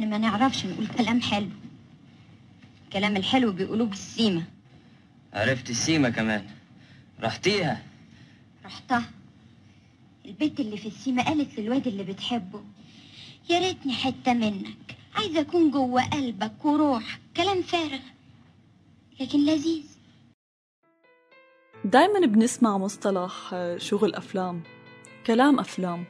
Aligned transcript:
أنا 0.00 0.08
ما 0.08 0.18
نعرفش 0.18 0.66
نقول 0.66 0.86
كلام 0.86 1.20
حلو. 1.20 1.48
الكلام 2.84 3.16
الحلو 3.16 3.52
بيقولوه 3.52 3.86
بالسيمة 3.86 4.44
عرفت 5.34 5.70
السيمة 5.70 6.10
كمان. 6.10 6.46
رحتيها؟ 7.20 7.82
رحتها. 8.64 9.10
البنت 10.24 10.60
اللي 10.60 10.76
في 10.76 10.88
السيمة 10.88 11.24
قالت 11.24 11.60
للواد 11.60 11.86
اللي 11.86 12.04
بتحبه 12.04 12.64
يا 13.50 13.58
ريتني 13.58 13.92
حتة 13.92 14.34
منك 14.34 14.96
عايزة 15.14 15.40
أكون 15.40 15.70
جوه 15.70 16.04
قلبك 16.10 16.64
وروحك. 16.64 17.20
كلام 17.36 17.62
فارغ 17.62 18.00
لكن 19.20 19.38
لذيذ. 19.38 19.84
دايما 21.84 22.26
بنسمع 22.26 22.78
مصطلح 22.78 23.54
شغل 23.76 24.14
أفلام. 24.14 24.62
كلام 25.26 25.58
أفلام. 25.58 26.04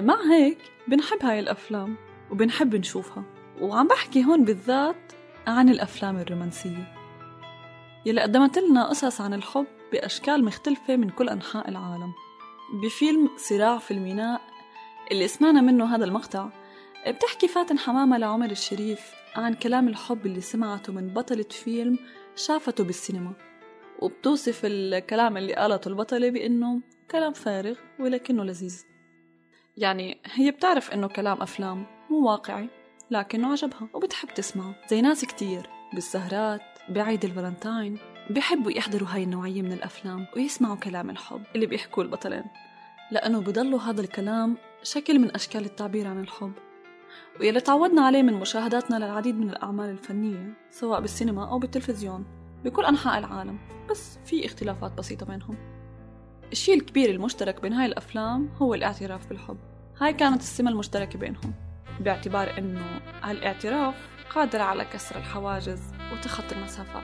مع 0.00 0.16
هيك 0.32 0.58
بنحب 0.88 1.22
هاي 1.22 1.40
الأفلام. 1.40 1.96
وبنحب 2.32 2.76
نشوفها. 2.76 3.24
وعم 3.60 3.88
بحكي 3.88 4.24
هون 4.24 4.44
بالذات 4.44 5.12
عن 5.46 5.68
الأفلام 5.68 6.16
الرومانسية. 6.16 6.94
يلي 8.06 8.20
قدمت 8.20 8.58
لنا 8.58 8.88
قصص 8.88 9.20
عن 9.20 9.34
الحب 9.34 9.66
بأشكال 9.92 10.44
مختلفة 10.44 10.96
من 10.96 11.10
كل 11.10 11.28
أنحاء 11.28 11.68
العالم. 11.68 12.12
بفيلم 12.82 13.30
صراع 13.36 13.78
في 13.78 13.90
الميناء 13.90 14.40
اللي 15.10 15.28
سمعنا 15.28 15.60
منه 15.60 15.96
هذا 15.96 16.04
المقطع 16.04 16.48
بتحكي 17.08 17.48
فاتن 17.48 17.78
حمامة 17.78 18.18
لعمر 18.18 18.50
الشريف 18.50 19.12
عن 19.36 19.54
كلام 19.54 19.88
الحب 19.88 20.26
اللي 20.26 20.40
سمعته 20.40 20.92
من 20.92 21.08
بطلة 21.08 21.46
فيلم 21.50 21.98
شافته 22.36 22.84
بالسينما. 22.84 23.32
وبتوصف 23.98 24.60
الكلام 24.64 25.36
اللي 25.36 25.54
قالته 25.54 25.88
البطلة 25.88 26.30
بأنه 26.30 26.80
كلام 27.10 27.32
فارغ 27.32 27.74
ولكنه 28.00 28.44
لذيذ. 28.44 28.82
يعني 29.76 30.20
هي 30.24 30.50
بتعرف 30.50 30.90
أنه 30.90 31.08
كلام 31.08 31.42
أفلام 31.42 31.86
مو 32.12 32.26
واقعي 32.26 32.68
لكنه 33.10 33.52
عجبها 33.52 33.88
وبتحب 33.94 34.28
تسمعه. 34.34 34.74
زي 34.90 35.00
ناس 35.00 35.24
كتير 35.24 35.70
بالسهرات 35.94 36.60
بعيد 36.88 37.24
الفالنتاين 37.24 37.98
بيحبوا 38.30 38.70
يحضروا 38.70 39.08
هاي 39.08 39.22
النوعية 39.22 39.62
من 39.62 39.72
الأفلام 39.72 40.26
ويسمعوا 40.36 40.76
كلام 40.76 41.10
الحب 41.10 41.42
اللي 41.54 41.66
بيحكوه 41.66 42.04
البطلين. 42.04 42.44
لأنه 43.10 43.40
بضلوا 43.40 43.80
هذا 43.80 44.00
الكلام 44.00 44.56
شكل 44.82 45.18
من 45.18 45.34
أشكال 45.34 45.64
التعبير 45.64 46.08
عن 46.08 46.20
الحب. 46.20 46.52
ويلي 47.40 47.60
تعودنا 47.60 48.02
عليه 48.02 48.22
من 48.22 48.34
مشاهداتنا 48.34 48.96
للعديد 48.96 49.38
من 49.38 49.50
الأعمال 49.50 49.90
الفنية 49.90 50.54
سواء 50.70 51.00
بالسينما 51.00 51.50
أو 51.50 51.58
بالتلفزيون 51.58 52.24
بكل 52.64 52.84
أنحاء 52.84 53.18
العالم. 53.18 53.58
بس 53.90 54.18
في 54.24 54.46
اختلافات 54.46 54.92
بسيطة 54.92 55.26
بينهم. 55.26 55.56
الشيء 56.52 56.74
الكبير 56.74 57.10
المشترك 57.10 57.62
بين 57.62 57.72
هاي 57.72 57.86
الأفلام 57.86 58.48
هو 58.56 58.74
الاعتراف 58.74 59.28
بالحب. 59.28 59.58
هاي 60.00 60.12
كانت 60.12 60.40
السمة 60.40 60.70
المشتركة 60.70 61.18
بينهم. 61.18 61.71
باعتبار 62.00 62.58
أنه 62.58 63.00
هالاعتراف 63.22 63.94
قادر 64.34 64.60
على 64.60 64.84
كسر 64.84 65.16
الحواجز 65.16 65.80
وتخطي 66.12 66.54
المسافات. 66.54 67.02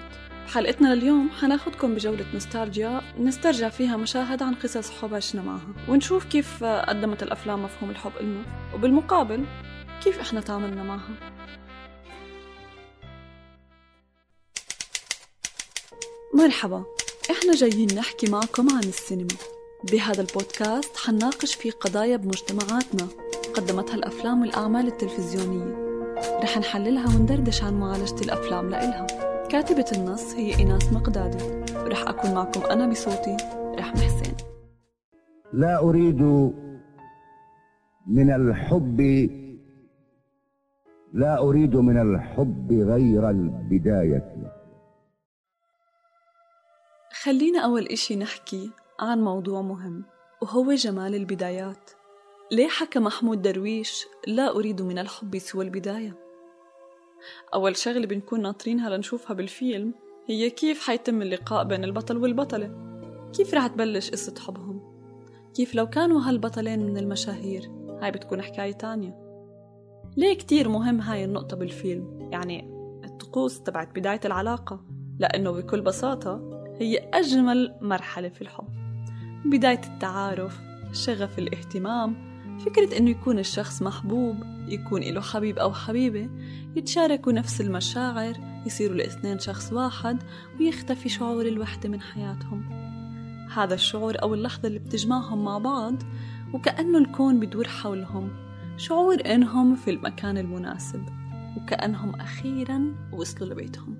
حلقتنا 0.55 0.95
لليوم 0.95 1.31
حناخدكم 1.41 1.95
بجولة 1.95 2.27
نوستالجيا 2.35 3.01
نسترجع 3.21 3.69
فيها 3.69 3.97
مشاهد 3.97 4.43
عن 4.43 4.55
قصص 4.55 4.91
حب 4.91 5.15
عشنا 5.15 5.43
معها 5.43 5.69
ونشوف 5.89 6.25
كيف 6.25 6.65
قدمت 6.65 7.23
الأفلام 7.23 7.65
مفهوم 7.65 7.91
الحب 7.91 8.13
إلنا 8.21 8.43
وبالمقابل 8.75 9.45
كيف 10.05 10.21
إحنا 10.21 10.41
تعاملنا 10.41 10.83
معها. 10.83 11.11
مرحبا 16.35 16.85
إحنا 17.31 17.55
جايين 17.55 17.89
نحكي 17.95 18.31
معكم 18.31 18.67
عن 18.71 18.85
السينما. 18.85 19.37
بهذا 19.93 20.21
البودكاست 20.21 20.97
حنناقش 20.97 21.55
فيه 21.55 21.71
قضايا 21.71 22.17
بمجتمعاتنا. 22.17 23.09
قدمتها 23.59 23.95
الأفلام 23.95 24.41
والأعمال 24.41 24.87
التلفزيونية. 24.87 25.75
رح 26.43 26.59
نحللها 26.59 27.07
وندردش 27.07 27.63
عن 27.63 27.81
معالجة 27.81 28.25
الأفلام 28.25 28.71
لإلها. 28.71 29.07
كاتبة 29.49 29.85
النص 29.97 30.35
هي 30.35 30.59
إيناس 30.59 30.93
مقدادي 30.93 31.45
ورح 31.75 32.09
أكون 32.09 32.35
معكم 32.35 32.61
أنا 32.61 32.87
بصوتي 32.87 33.37
رحمة 33.79 34.01
حسين. 34.01 34.37
لا 35.53 35.79
أريد 35.79 36.23
من 38.07 38.31
الحب 38.31 39.01
لا 41.13 41.39
أريد 41.39 41.77
من 41.77 41.99
الحب 42.01 42.73
غير 42.73 43.31
البداية. 43.31 44.53
خلينا 47.23 47.65
أول 47.65 47.87
إشي 47.87 48.17
نحكي 48.17 48.71
عن 49.01 49.19
موضوع 49.21 49.61
مهم 49.63 50.05
وهو 50.43 50.73
جمال 50.73 51.15
البدايات. 51.15 51.98
ليه 52.53 52.69
حكى 52.69 52.99
محمود 52.99 53.43
درويش 53.43 54.07
لا 54.27 54.57
أريد 54.57 54.83
من 54.83 54.99
الحب 54.99 55.39
سوى 55.39 55.65
البداية؟ 55.65 56.17
أول 57.55 57.77
شغلة 57.77 58.07
بنكون 58.07 58.43
ناطرينها 58.43 58.91
لنشوفها 58.91 59.35
بالفيلم 59.35 59.95
هي 60.27 60.51
كيف 60.51 60.87
حيتم 60.87 61.23
اللقاء 61.23 61.65
بين 61.65 61.85
البطل 61.85 62.17
والبطلة؟ 62.17 62.71
كيف 63.37 63.55
رح 63.55 63.67
تبلش 63.67 64.11
قصة 64.11 64.35
حبهم؟ 64.47 64.81
كيف 65.55 65.75
لو 65.75 65.87
كانوا 65.87 66.21
هالبطلين 66.21 66.87
من 66.87 66.97
المشاهير؟ 66.97 67.71
هاي 68.03 68.11
بتكون 68.11 68.43
حكاية 68.43 68.73
تانية. 68.73 69.17
ليه 70.17 70.35
كتير 70.35 70.69
مهم 70.69 71.01
هاي 71.01 71.25
النقطة 71.25 71.57
بالفيلم؟ 71.57 72.29
يعني 72.33 72.71
الطقوس 73.05 73.63
تبعت 73.63 73.99
بداية 73.99 74.21
العلاقة 74.25 74.85
لأنه 75.19 75.51
بكل 75.51 75.81
بساطة 75.81 76.65
هي 76.81 77.11
أجمل 77.15 77.79
مرحلة 77.81 78.29
في 78.29 78.43
الحب. 78.43 78.69
بداية 79.45 79.81
التعارف 79.95 80.59
شغف 80.93 81.39
الاهتمام 81.39 82.28
فكرة 82.59 82.99
إنه 82.99 83.11
يكون 83.11 83.39
الشخص 83.39 83.83
محبوب 83.83 84.37
يكون 84.69 85.03
له 85.03 85.21
حبيب 85.21 85.59
أو 85.59 85.73
حبيبة 85.73 86.29
يتشاركوا 86.77 87.33
نفس 87.33 87.61
المشاعر 87.61 88.35
يصيروا 88.67 88.97
الاثنين 88.97 89.39
شخص 89.39 89.73
واحد 89.73 90.23
ويختفي 90.61 91.09
شعور 91.09 91.47
الوحدة 91.47 91.89
من 91.89 92.01
حياتهم. 92.01 92.89
هذا 93.55 93.75
الشعور 93.75 94.23
أو 94.23 94.35
اللحظة 94.35 94.69
اللي 94.69 94.79
بتجمعهم 94.79 95.45
مع 95.45 95.59
بعض 95.59 95.95
وكأنه 96.55 96.99
الكون 96.99 97.41
بدور 97.41 97.69
حولهم. 97.69 98.31
شعور 98.77 99.17
إنهم 99.27 99.75
في 99.75 99.91
المكان 99.91 100.39
المناسب 100.39 101.03
وكأنهم 101.57 102.15
أخيرا 102.15 102.95
وصلوا 103.13 103.49
لبيتهم. 103.51 103.97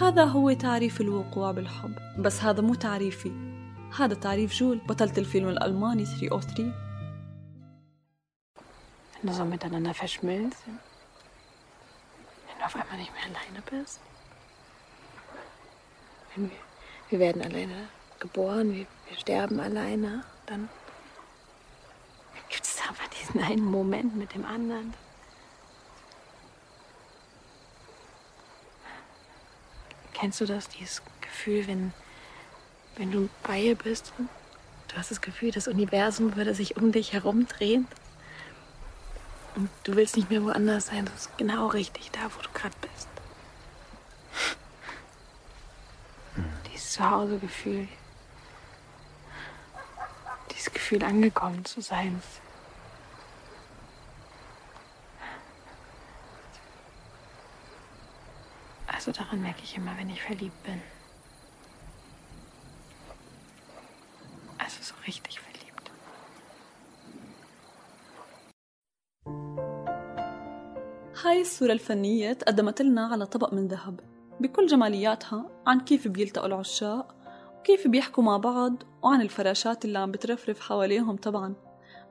هذا 0.00 0.24
هو 0.24 0.52
تعريف 0.52 1.00
الوقوع 1.00 1.52
بالحب. 1.52 1.94
بس 2.18 2.42
هذا 2.42 2.60
مو 2.60 2.74
تعريفي. 2.74 3.32
هذا 3.98 4.14
تعريف 4.14 4.54
جول 4.54 4.80
بطلة 4.88 5.12
الفيلم 5.18 5.48
الألماني 5.48 6.04
303 6.04 6.91
wenn 9.22 9.30
du 9.30 9.36
so 9.36 9.44
miteinander 9.44 9.94
verschmilzt, 9.94 10.58
wenn 10.66 12.58
du 12.58 12.64
auf 12.64 12.74
einmal 12.74 12.98
nicht 12.98 13.12
mehr 13.12 13.22
alleine 13.22 13.62
bist. 13.70 14.00
Wenn 16.34 16.50
wir, 16.50 16.56
wir 17.10 17.18
werden 17.20 17.42
alleine 17.42 17.88
geboren, 18.18 18.74
wir, 18.74 18.86
wir 19.08 19.16
sterben 19.16 19.60
alleine, 19.60 20.24
dann 20.46 20.68
gibt 22.48 22.64
es 22.64 22.80
aber 22.88 23.08
diesen 23.20 23.40
einen 23.42 23.64
Moment 23.64 24.16
mit 24.16 24.34
dem 24.34 24.44
anderen. 24.44 24.92
Kennst 30.14 30.40
du 30.40 30.46
das, 30.46 30.68
dieses 30.68 31.02
Gefühl, 31.20 31.66
wenn, 31.66 31.92
wenn 32.96 33.12
du 33.12 33.28
bei 33.42 33.60
ihr 33.60 33.76
bist 33.76 34.12
du 34.92 34.98
hast 34.98 35.10
das 35.10 35.20
Gefühl, 35.20 35.50
das 35.50 35.68
Universum 35.68 36.36
würde 36.36 36.54
sich 36.54 36.76
um 36.76 36.92
dich 36.92 37.12
herum 37.12 37.46
drehen? 37.46 37.86
Und 39.54 39.68
du 39.84 39.94
willst 39.96 40.16
nicht 40.16 40.30
mehr 40.30 40.42
woanders 40.42 40.86
sein. 40.86 41.04
Das 41.04 41.26
ist 41.26 41.38
genau 41.38 41.66
richtig, 41.68 42.10
da 42.12 42.20
wo 42.34 42.40
du 42.40 42.48
gerade 42.52 42.74
bist. 42.80 43.08
Hm. 46.34 46.44
Dieses 46.70 46.92
Zuhausegefühl. 46.92 47.88
Dieses 50.50 50.72
Gefühl, 50.72 51.04
angekommen 51.04 51.64
zu 51.64 51.80
sein. 51.80 52.22
Also 58.86 59.10
daran 59.10 59.42
merke 59.42 59.62
ich 59.64 59.76
immer, 59.76 59.96
wenn 59.98 60.08
ich 60.10 60.22
verliebt 60.22 60.62
bin. 60.62 60.80
Also 64.58 64.80
so 64.80 64.94
richtig 65.06 65.41
هاي 71.24 71.40
الصورة 71.40 71.72
الفنية 71.72 72.32
تقدمت 72.32 72.82
لنا 72.82 73.06
على 73.06 73.26
طبق 73.26 73.54
من 73.54 73.68
ذهب. 73.68 74.00
بكل 74.40 74.66
جمالياتها 74.66 75.50
عن 75.66 75.80
كيف 75.80 76.08
بيلتقوا 76.08 76.46
العشاق 76.46 77.16
وكيف 77.58 77.88
بيحكوا 77.88 78.24
مع 78.24 78.36
بعض 78.36 78.82
وعن 79.02 79.20
الفراشات 79.20 79.84
اللي 79.84 79.98
عم 79.98 80.10
بترفرف 80.10 80.60
حواليهم 80.60 81.16
طبعا. 81.16 81.54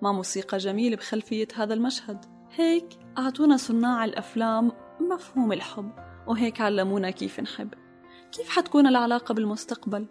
مع 0.01 0.11
موسيقى 0.11 0.57
جميلة 0.57 0.95
بخلفية 0.95 1.47
هذا 1.55 1.73
المشهد. 1.73 2.25
هيك 2.55 2.85
أعطونا 3.17 3.57
صناع 3.57 4.05
الأفلام 4.05 4.71
مفهوم 4.99 5.51
الحب 5.51 5.91
وهيك 6.27 6.61
علمونا 6.61 7.09
كيف 7.09 7.39
نحب. 7.39 7.73
كيف 8.31 8.49
حتكون 8.49 8.87
العلاقة 8.87 9.33
بالمستقبل؟ 9.33 10.05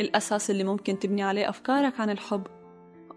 الأساس 0.00 0.50
اللي 0.50 0.64
ممكن 0.64 0.98
تبني 0.98 1.22
عليه 1.22 1.48
أفكارك 1.48 2.00
عن 2.00 2.10
الحب. 2.10 2.46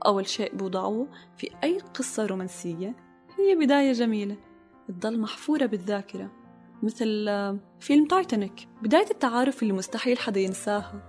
أول 0.05 0.27
شيء 0.27 0.55
بوضعوه 0.55 1.07
في 1.37 1.49
أي 1.63 1.77
قصة 1.79 2.25
رومانسية. 2.25 2.95
هي 3.39 3.55
بداية 3.55 3.91
جميلة. 3.91 4.48
تضل 4.93 5.19
محفورة 5.19 5.65
بالذاكرة 5.65 6.31
مثل 6.83 7.25
آه، 7.29 7.57
فيلم 7.79 8.07
تايتانيك 8.07 8.67
بداية 8.81 9.11
التعارف 9.11 9.63
اللي 9.63 9.73
مستحيل 9.73 10.19
حدا 10.19 10.39
ينساها 10.39 11.03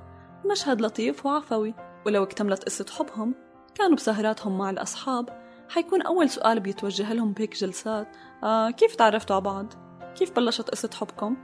مشهد 0.51 0.81
لطيف 0.81 1.27
وعفوي 1.27 1.75
ولو 2.07 2.23
اكتملت 2.23 2.65
قصة 2.65 2.87
حبهم 2.99 3.35
كانوا 3.75 3.97
بسهراتهم 3.97 4.59
مع 4.59 4.71
الأصحاب 4.71 5.43
حيكون 5.69 6.03
أول 6.03 6.31
سؤال 6.31 6.61
بيتوجه 6.61 7.13
لهم 7.13 7.33
بهيك 7.33 7.57
جلسات 7.57 8.17
آه 8.45 8.71
كيف 8.71 8.95
تعرفتوا 8.95 9.37
على 9.37 9.45
بعض؟ 9.45 9.73
كيف 10.15 10.33
بلشت 10.33 10.71
قصة 10.71 10.91
حبكم؟ 10.95 11.37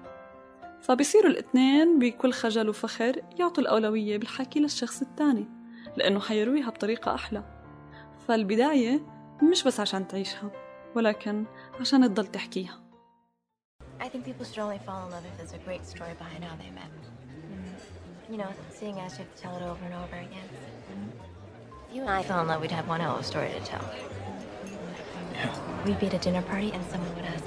فبيصيروا 0.80 1.30
الاثنين 1.30 1.98
بكل 1.98 2.32
خجل 2.32 2.68
وفخر 2.68 3.22
يعطوا 3.38 3.62
الأولوية 3.62 4.18
بالحكي 4.18 4.60
للشخص 4.60 5.02
الثاني 5.02 5.48
لأنه 5.96 6.20
حيرويها 6.20 6.70
بطريقة 6.70 7.14
أحلى 7.14 7.44
فالبداية 8.28 9.06
مش 9.42 9.64
بس 9.64 9.80
عشان 9.80 10.08
تعيشها 10.08 10.50
ولكن 10.96 11.44
عشان 11.79 12.13
تضل 12.13 12.27
تحكيها 12.27 12.81
I 13.99 14.09
think 14.09 14.25
people 14.25 14.45
should 14.45 14.59
only 14.59 14.79
fall 14.79 15.05
in 15.05 15.11
love 15.11 15.23
if 15.29 15.37
there's 15.37 15.53
a 15.53 15.63
great 15.67 15.85
story 15.85 16.13
behind 16.17 16.43
how 16.43 16.55
they 16.55 16.71
met. 16.71 16.91
Mm. 17.53 18.31
You 18.31 18.37
know, 18.41 18.51
seeing 18.77 18.95
as 18.99 19.11
you 19.13 19.19
have 19.23 19.35
to 19.35 19.41
tell 19.43 19.55
it 19.57 19.61
over 19.61 19.83
and 19.85 19.93
over 20.03 20.15
again. 20.27 20.49
If 21.87 21.95
you 21.95 22.01
and 22.01 22.09
I 22.09 22.23
fell 22.23 22.41
in 22.41 22.47
love, 22.47 22.61
we'd 22.61 22.71
have 22.79 22.87
one 22.87 22.99
hell 22.99 23.13
of 23.15 23.21
a 23.21 23.23
story 23.23 23.49
to 23.57 23.63
tell. 23.73 23.85
Yeah. 25.33 25.53
We'd 25.85 25.99
be 25.99 26.07
at 26.07 26.15
a 26.15 26.17
dinner 26.27 26.41
party 26.41 26.71
and 26.75 26.83
someone 26.91 27.13
would 27.15 27.25
ask, 27.25 27.45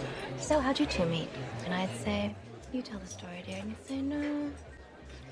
So, 0.49 0.55
how'd 0.61 0.79
you 0.79 0.87
two 0.87 1.07
meet? 1.07 1.29
And 1.65 1.75
I'd 1.75 1.95
say, 2.05 2.19
You 2.73 2.83
tell 2.83 3.01
the 3.01 3.11
story, 3.19 3.41
dear. 3.47 3.59
And 3.63 3.69
you'd 3.71 3.87
say, 3.91 4.01
No, 4.13 4.23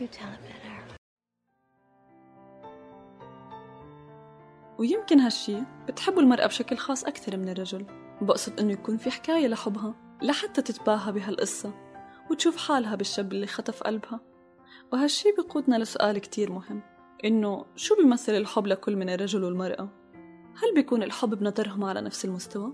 you 0.00 0.06
tell 0.18 0.30
it 0.36 0.42
better. 0.50 0.76
ويمكن 4.78 5.20
هالشي 5.20 5.56
بتحبوا 5.88 6.22
المرأة 6.22 6.46
بشكل 6.46 6.76
خاص 6.76 7.04
أكثر 7.04 7.36
من 7.36 7.48
الرجل 7.48 7.86
بقصد 8.21 8.59
إنه 8.59 8.73
يكون 8.73 8.97
في 8.97 9.11
حكاية 9.11 9.47
لحبها 9.47 9.95
لحتى 10.21 10.61
تتباهى 10.61 11.11
بهالقصة 11.11 11.73
وتشوف 12.31 12.57
حالها 12.57 12.95
بالشاب 12.95 13.31
اللي 13.31 13.47
خطف 13.47 13.83
قلبها 13.83 14.19
وهالشي 14.93 15.31
بيقودنا 15.31 15.75
لسؤال 15.75 16.17
كتير 16.17 16.51
مهم 16.51 16.81
إنه 17.25 17.65
شو 17.75 17.95
بيمثل 17.95 18.31
الحب 18.31 18.67
لكل 18.67 18.95
من 18.95 19.09
الرجل 19.09 19.43
والمرأة؟ 19.43 19.89
هل 20.63 20.73
بيكون 20.75 21.03
الحب 21.03 21.29
بنظرهم 21.29 21.83
على 21.83 22.01
نفس 22.01 22.25
المستوى؟ 22.25 22.73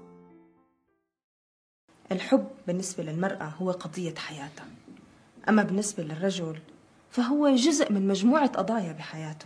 الحب 2.11 2.47
بالنسبة 2.67 3.03
للمرأة 3.03 3.43
هو 3.43 3.71
قضية 3.71 4.15
حياتها 4.15 4.65
أما 5.49 5.63
بالنسبة 5.63 6.03
للرجل 6.03 6.59
فهو 7.09 7.55
جزء 7.55 7.91
من 7.91 8.07
مجموعة 8.07 8.47
قضايا 8.47 8.91
بحياته 8.91 9.45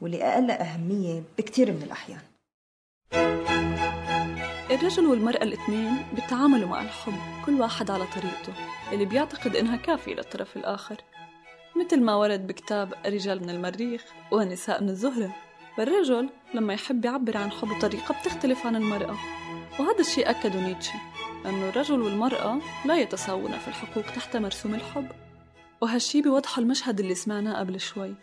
واللي 0.00 0.24
أقل 0.24 0.50
أهمية 0.50 1.22
بكتير 1.38 1.72
من 1.72 1.82
الأحيان 1.82 2.20
الرجل 4.78 5.06
والمرأة 5.06 5.42
الاثنين 5.42 5.96
بيتعاملوا 6.14 6.68
مع 6.68 6.82
الحب 6.82 7.18
كل 7.46 7.60
واحد 7.60 7.90
على 7.90 8.04
طريقته 8.04 8.52
اللي 8.92 9.04
بيعتقد 9.04 9.56
إنها 9.56 9.76
كافية 9.76 10.14
للطرف 10.14 10.56
الآخر. 10.56 10.96
مثل 11.76 12.02
ما 12.02 12.14
ورد 12.14 12.46
بكتاب 12.46 12.94
الرجال 13.06 13.42
من 13.42 13.50
المريخ 13.50 14.04
والنساء 14.32 14.82
من 14.82 14.88
الزهرة 14.88 15.36
فالرجل 15.76 16.28
لما 16.54 16.74
يحب 16.74 17.04
يعبر 17.04 17.36
عن 17.36 17.50
حب 17.50 17.68
بطريقة 17.68 18.14
بتختلف 18.20 18.66
عن 18.66 18.76
المرأة 18.76 19.16
وهذا 19.78 20.00
الشيء 20.00 20.30
أكده 20.30 20.60
نيتشه 20.60 21.00
أنه 21.46 21.68
الرجل 21.68 22.00
والمرأة 22.00 22.58
لا 22.84 22.96
يتساوون 22.96 23.52
في 23.52 23.68
الحقوق 23.68 24.04
تحت 24.04 24.36
مرسوم 24.36 24.74
الحب. 24.74 25.08
وهالشي 25.80 26.22
بيوضح 26.22 26.58
المشهد 26.58 27.00
اللي 27.00 27.14
سمعناه 27.14 27.58
قبل 27.58 27.80
شوي 27.80 28.14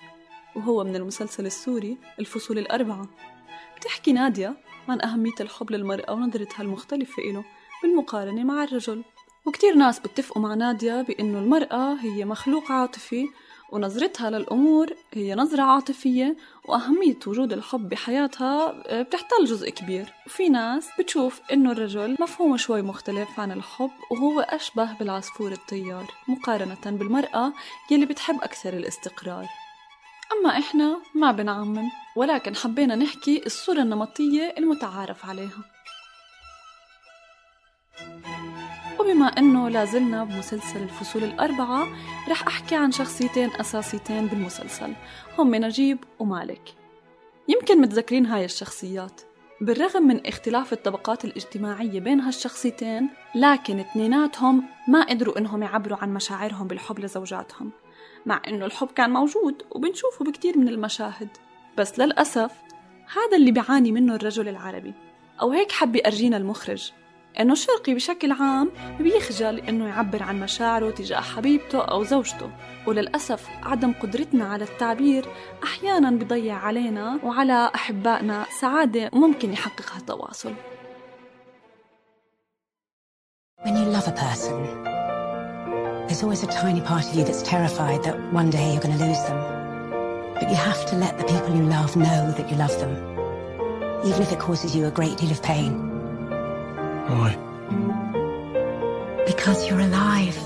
وهو 0.56 0.84
من 0.84 0.96
المسلسل 0.96 1.46
السوري 1.46 1.98
الفصول 2.20 2.58
الأربعة. 2.58 3.08
بتحكي 3.78 4.14
نادية 4.14 4.58
عن 4.92 5.02
أهمية 5.02 5.36
الحب 5.40 5.72
للمرأة 5.72 6.14
ونظرتها 6.14 6.64
المختلفة 6.64 7.24
إله؟ 7.24 7.44
بالمقارنة 7.84 8.44
مع 8.44 8.64
الرجل. 8.64 9.04
وكتير 9.46 9.76
ناس 9.76 10.00
بتفقوا 10.00 10.42
مع 10.42 10.54
نادية 10.54 11.02
بأنه 11.02 11.40
المرأة 11.40 11.94
هي 11.94 12.26
مخلوق 12.26 12.72
عاطفي 12.72 13.26
ونظرتها 13.72 14.30
للأمور 14.30 14.94
هي 15.14 15.36
نظرة 15.36 15.62
عاطفية 15.64 16.36
وأهمية 16.66 17.20
وجود 17.28 17.54
الحب 17.54 17.90
بحياتها 17.90 18.84
آه، 18.88 19.02
بتحتل 19.02 19.46
جزء 19.46 19.70
كبير. 19.70 20.14
وفي 20.26 20.50
ناس 20.50 20.90
بتشوف 21.00 21.42
إنه 21.54 21.72
الرجل 21.72 22.18
مفهومه 22.20 22.58
شوي 22.58 22.82
مختلف 22.82 23.40
عن 23.40 23.52
الحب 23.52 23.92
وهو 24.12 24.40
أشبه 24.40 24.94
بالعصفور 24.94 25.52
الطيار 25.52 26.06
مقارنة 26.28 26.78
بالمرأة 26.98 27.54
يلي 27.92 28.06
بتحب 28.06 28.36
أكثر 28.44 28.74
الاستقرار. 28.74 29.65
أما 30.32 30.60
إحنا 30.60 31.02
ما 31.16 31.32
بنعمم 31.32 31.90
ولكن 32.16 32.56
حبينا 32.56 32.96
نحكي 32.96 33.46
الصورة 33.46 33.82
النمطية 33.82 34.56
المتعارف 34.58 35.26
عليها. 35.26 35.64
وبما 39.00 39.26
أنه 39.26 39.70
لازلنا 39.70 40.24
بمسلسل 40.24 40.84
الفصول 40.84 41.24
الأربعة 41.24 41.88
رح 42.30 42.48
أحكي 42.48 42.76
عن 42.76 42.92
شخصيتين 42.92 43.50
أساسيتين 43.60 44.28
بالمسلسل. 44.28 44.94
هم 45.40 45.56
نجيب 45.56 46.04
ومالك. 46.20 46.74
يمكن 47.48 47.82
متذكرين 47.82 48.26
هاي 48.26 48.46
الشخصيات. 48.46 49.22
بالرغم 49.62 50.04
من 50.04 50.28
اختلاف 50.28 50.74
الطبقات 50.74 51.26
الاجتماعية 51.26 52.00
بين 52.00 52.20
هالشخصيتين 52.20 53.10
لكن 53.36 53.80
اثنيناتهم 53.80 54.64
ما 54.88 55.04
قدروا 55.04 55.38
إنهم 55.38 55.64
يعبروا 55.64 55.98
عن 55.98 56.14
مشاعرهم 56.14 56.68
بالحب 56.68 57.00
لزوجاتهم. 57.00 57.72
مع 58.26 58.42
إنه 58.48 58.66
الحب 58.66 58.88
كان 58.88 59.10
موجود 59.10 59.64
وبنشوفه 59.72 60.26
بكتير 60.26 60.58
من 60.58 60.68
المشاهد. 60.68 61.30
بس 61.78 62.00
للأسف 62.00 62.52
هذا 63.16 63.38
اللي 63.38 63.52
بيعاني 63.52 63.92
منه 63.92 64.16
الرجل 64.16 64.48
العربي. 64.50 64.94
أو 65.42 65.52
هيك 65.52 65.72
حب 65.72 65.96
يأرجينا 65.96 66.38
المخرج. 66.38 66.92
إنه 67.40 67.54
الشرقي 67.54 67.94
بشكل 67.94 68.32
عام 68.32 68.72
بيخجل 69.00 69.60
إنه 69.60 69.88
يعبر 69.88 70.24
عن 70.24 70.40
مشاعره 70.40 70.90
تجاه 70.92 71.22
حبيبته 71.22 71.82
أو 71.82 72.04
زوجته. 72.04 72.52
وللأسف 72.88 73.48
عدم 73.64 73.94
قدرتنا 73.94 74.46
على 74.46 74.64
التعبير 74.64 75.26
أحيانا 75.64 76.12
بيضيع 76.12 76.56
علينا 76.56 77.20
وعلى 77.24 77.72
أحبائنا 77.76 78.46
سعادة 78.62 79.10
ممكن 79.14 79.54
يحققها 79.54 79.98
التواصل 79.98 80.54
When 83.66 83.76
you 83.76 83.86
love 83.96 84.08
a 84.08 84.12
person, 84.12 85.05
there's 86.16 86.24
always 86.24 86.44
a 86.44 86.48
tiny 86.48 86.80
part 86.80 87.06
of 87.10 87.14
you 87.14 87.26
that's 87.26 87.42
terrified 87.42 88.02
that 88.04 88.18
one 88.32 88.50
day 88.50 88.72
you're 88.72 88.82
going 88.82 88.98
to 88.98 89.06
lose 89.06 89.22
them. 89.24 90.34
But 90.36 90.50
you 90.50 90.56
have 90.56 90.86
to 90.86 90.96
let 90.96 91.18
the 91.18 91.26
people 91.26 91.54
you 91.54 91.64
love 91.64 91.98
know 91.98 92.32
that 92.32 92.50
you 92.50 92.56
love 92.56 92.72
them, 92.80 92.96
even 94.06 94.22
if 94.22 94.32
it 94.32 94.40
causes 94.40 94.74
you 94.74 94.86
a 94.86 94.92
great 94.92 95.18
deal 95.18 95.30
of 95.30 95.44
pain. 95.44 95.74
Why? 97.10 97.36
Because 99.26 99.68
you're 99.68 99.82
alive. 99.82 100.38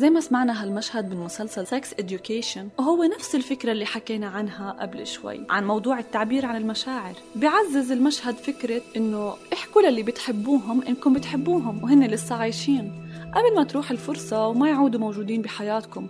زي 0.00 0.10
ما 0.10 0.20
سمعنا 0.20 0.62
هالمشهد 0.62 1.10
من 1.10 1.16
مسلسل 1.16 1.66
Sex 1.66 1.94
Education 1.98 2.68
وهو 2.78 3.04
نفس 3.04 3.34
الفكرة 3.34 3.72
اللي 3.72 3.86
حكينا 3.86 4.26
عنها 4.26 4.76
قبل 4.80 5.06
شوي 5.06 5.46
عن 5.50 5.66
موضوع 5.66 5.98
التعبير 5.98 6.46
عن 6.46 6.56
المشاعر. 6.56 7.14
بيعزز 7.36 7.92
المشهد 7.92 8.34
فكرة 8.34 8.82
إنه 8.96 9.34
احكوا 9.52 9.82
للي 9.82 10.02
بتحبوهم 10.02 10.82
إنكم 10.82 11.12
بتحبوهم 11.12 11.84
وهن 11.84 12.04
لسه 12.04 12.34
عايشين. 12.34 13.10
قبل 13.34 13.56
ما 13.56 13.64
تروح 13.64 13.90
الفرصة 13.90 14.46
وما 14.48 14.68
يعودوا 14.68 15.00
موجودين 15.00 15.42
بحياتكم. 15.42 16.08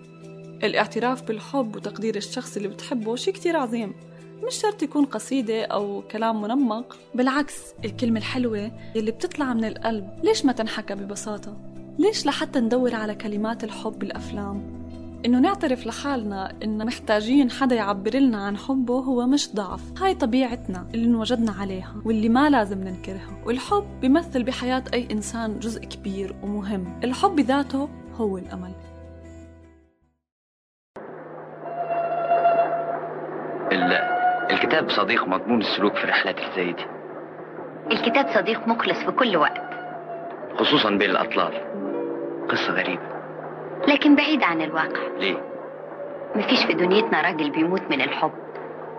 الاعتراف 0.65 1.23
بالحب 1.23 1.77
وتقدير 1.77 2.17
الشخص 2.17 2.57
اللي 2.57 2.69
بتحبه 2.69 3.17
شي 3.17 3.33
كتير 3.33 3.57
عظيم. 3.57 3.95
مش 4.47 4.55
شرط 4.55 4.83
يكون 4.83 5.05
قصيدة 5.05 5.65
أو 5.65 6.03
كلام 6.11 6.43
منمق 6.43 6.97
بالعكس 7.15 7.55
الكلمة 7.85 8.19
الحلوة 8.19 8.73
اللي 8.97 9.11
بتطلع 9.11 9.55
من 9.55 9.65
القلب. 9.65 10.21
ليش 10.23 10.45
ما 10.45 10.53
تنحكى 10.53 10.95
ببساطة؟ 10.95 11.70
ليش 12.01 12.27
لحتى 12.27 12.61
ندور 12.61 12.95
على 12.95 13.15
كلمات 13.15 13.65
الحب 13.65 13.99
بالأفلام؟ 13.99 14.81
إنه 15.27 15.39
نعترف 15.41 15.87
لحالنا 15.87 16.53
إن 16.65 16.87
محتاجين 16.87 17.51
حدا 17.51 17.77
يعبر 17.77 18.15
لنا 18.17 18.45
عن 18.47 18.57
حبه 18.57 18.95
هو 18.99 19.27
مش 19.27 19.55
ضعف. 19.55 20.03
هاي 20.03 20.15
طبيعتنا 20.15 20.87
اللي 20.95 21.07
انوجدنا 21.07 21.53
عليها 21.53 21.95
واللي 22.05 22.29
ما 22.29 22.51
لازم 22.51 22.79
ننكرها. 22.79 23.43
والحب 23.47 24.01
بيمثل 24.01 24.43
بحياة 24.43 24.85
أي 24.95 25.09
إنسان 25.13 25.59
جزء 25.59 25.85
كبير 25.85 26.35
ومهم. 26.43 27.01
الحب 27.05 27.37
بذاته 27.37 27.89
هو 28.15 28.39
الأمل. 28.39 28.73
ال- 33.73 34.11
الكتاب 34.51 34.91
صديق 34.91 35.25
مضمون 35.29 35.61
السلوك 35.61 35.95
في 35.95 36.05
اللي 36.05 36.53
زي 36.57 36.73
دي 36.73 36.85
الكتاب 37.93 38.27
صديق 38.35 38.69
مخلص 38.69 38.99
في 38.99 39.11
كل 39.13 39.37
وقت. 39.37 39.61
خصوصا 40.59 40.91
بين 40.91 41.11
الأطلال. 41.11 41.53
قصة 42.51 42.73
غريبة. 42.73 43.03
لكن 43.89 44.17
بعيد 44.17 44.43
عن 44.43 44.63
الواقع. 44.63 45.01
ليه؟ 45.19 45.37
مفيش 46.35 46.65
في 46.65 46.73
دنيتنا 46.73 47.21
راجل 47.23 47.51
بيموت 47.51 47.83
من 47.91 48.01
الحب. 48.01 48.33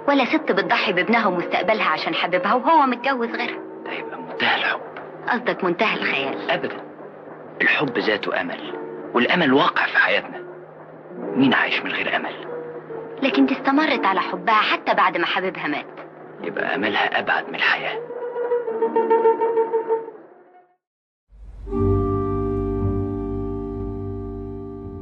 ولا 0.08 0.25
ست 0.25 0.51
بتضحي 0.51 0.93
بابنها 0.93 1.27
ومستقبلها 1.27 1.89
عشان 1.89 2.15
حبيبها 2.15 2.53
وهو 2.53 2.86
متجوز 2.86 3.29
غيرها. 3.29 3.60
ده 3.86 3.91
يبقى 3.91 4.22
منتهى 4.22 4.55
الحب. 4.55 4.79
قصدك 5.27 5.63
منتهى 5.63 5.98
الخيال. 5.98 6.51
أبدا. 6.51 6.77
الحب 7.62 7.98
ذاته 7.98 8.41
أمل 8.41 8.74
والأمل 9.13 9.53
واقع 9.53 9.86
في 9.86 9.98
حياتنا. 9.98 10.41
مين 11.20 11.53
عايش 11.53 11.81
من 11.84 11.91
غير 11.91 12.15
أمل؟ 12.15 12.36
لكن 13.24 13.46
دي 13.46 13.53
استمرت 13.53 14.05
على 14.05 14.22
حبها 14.22 14.55
حتى 14.55 14.93
بعد 14.93 15.17
ما 15.17 15.25
حبيبها 15.25 15.67
مات. 15.67 15.86
يبقى 16.43 16.75
أملها 16.75 17.20
أبعد 17.20 17.50
من 17.50 17.55
الحياة. 17.55 18.00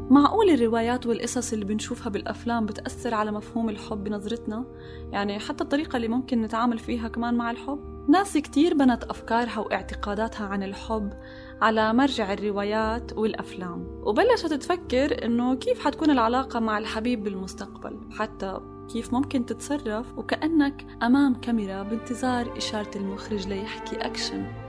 معقول 0.09 0.49
الروايات 0.49 1.05
والقصص 1.05 1.53
اللي 1.53 1.65
بنشوفها 1.65 2.09
بالأفلام 2.09 2.65
بتأثر 2.65 3.13
على 3.13 3.31
مفهوم 3.31 3.69
الحب 3.69 4.03
بنظرتنا؟ 4.03 4.65
يعني 5.11 5.39
حتى 5.39 5.63
الطريقة 5.63 5.95
اللي 5.97 6.07
ممكن 6.07 6.41
نتعامل 6.41 6.79
فيها 6.79 7.07
كمان 7.07 7.33
مع 7.33 7.51
الحب؟ 7.51 7.79
ناس 8.09 8.37
كتير 8.37 8.73
بنت 8.73 9.03
أفكارها 9.03 9.59
واعتقاداتها 9.59 10.47
عن 10.47 10.63
الحب 10.63 11.13
على 11.61 11.93
مرجع 11.93 12.33
الروايات 12.33 13.17
والأفلام 13.17 14.01
وبلشت 14.03 14.53
تفكر 14.53 15.25
إنه 15.25 15.55
كيف 15.55 15.79
حتكون 15.79 16.09
العلاقة 16.09 16.59
مع 16.59 16.77
الحبيب 16.77 17.23
بالمستقبل 17.23 17.99
حتى 18.11 18.59
كيف 18.93 19.13
ممكن 19.13 19.45
تتصرف 19.45 20.17
وكأنك 20.17 20.85
أمام 21.03 21.35
كاميرا 21.35 21.83
بانتظار 21.83 22.57
إشارة 22.57 22.97
المخرج 22.97 23.47
ليحكي 23.47 23.95
أكشن 23.95 24.68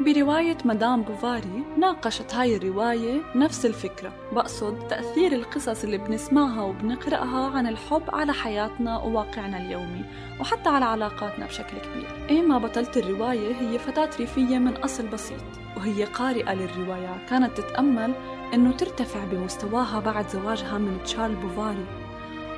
برواية 0.00 0.56
مدام 0.64 1.02
بوفاري 1.02 1.64
ناقشت 1.78 2.34
هاي 2.34 2.56
الرواية 2.56 3.20
نفس 3.34 3.66
الفكرة. 3.66 4.12
بقصد 4.32 4.88
تأثير 4.88 5.32
القصص 5.32 5.84
اللي 5.84 5.98
بنسمعها 5.98 6.62
وبنقرأها 6.62 7.50
عن 7.56 7.66
الحب 7.66 8.02
على 8.08 8.32
حياتنا 8.32 8.98
وواقعنا 8.98 9.58
اليومي 9.58 10.04
وحتى 10.40 10.68
على 10.68 10.84
علاقاتنا 10.84 11.46
بشكل 11.46 11.78
كبير. 11.78 12.26
إيما 12.30 12.58
بطلة 12.58 12.90
الرواية 12.96 13.54
هي 13.54 13.78
فتاة 13.78 14.10
ريفية 14.18 14.58
من 14.58 14.76
أصل 14.76 15.06
بسيط 15.06 15.40
وهي 15.76 16.04
قارئة 16.04 16.54
للرواية 16.54 17.26
كانت 17.28 17.60
تتأمل 17.60 18.14
أنه 18.54 18.72
ترتفع 18.72 19.24
بمستواها 19.24 20.00
بعد 20.00 20.28
زواجها 20.28 20.78
من 20.78 20.98
تشارل 21.04 21.34
بوفاري. 21.34 21.99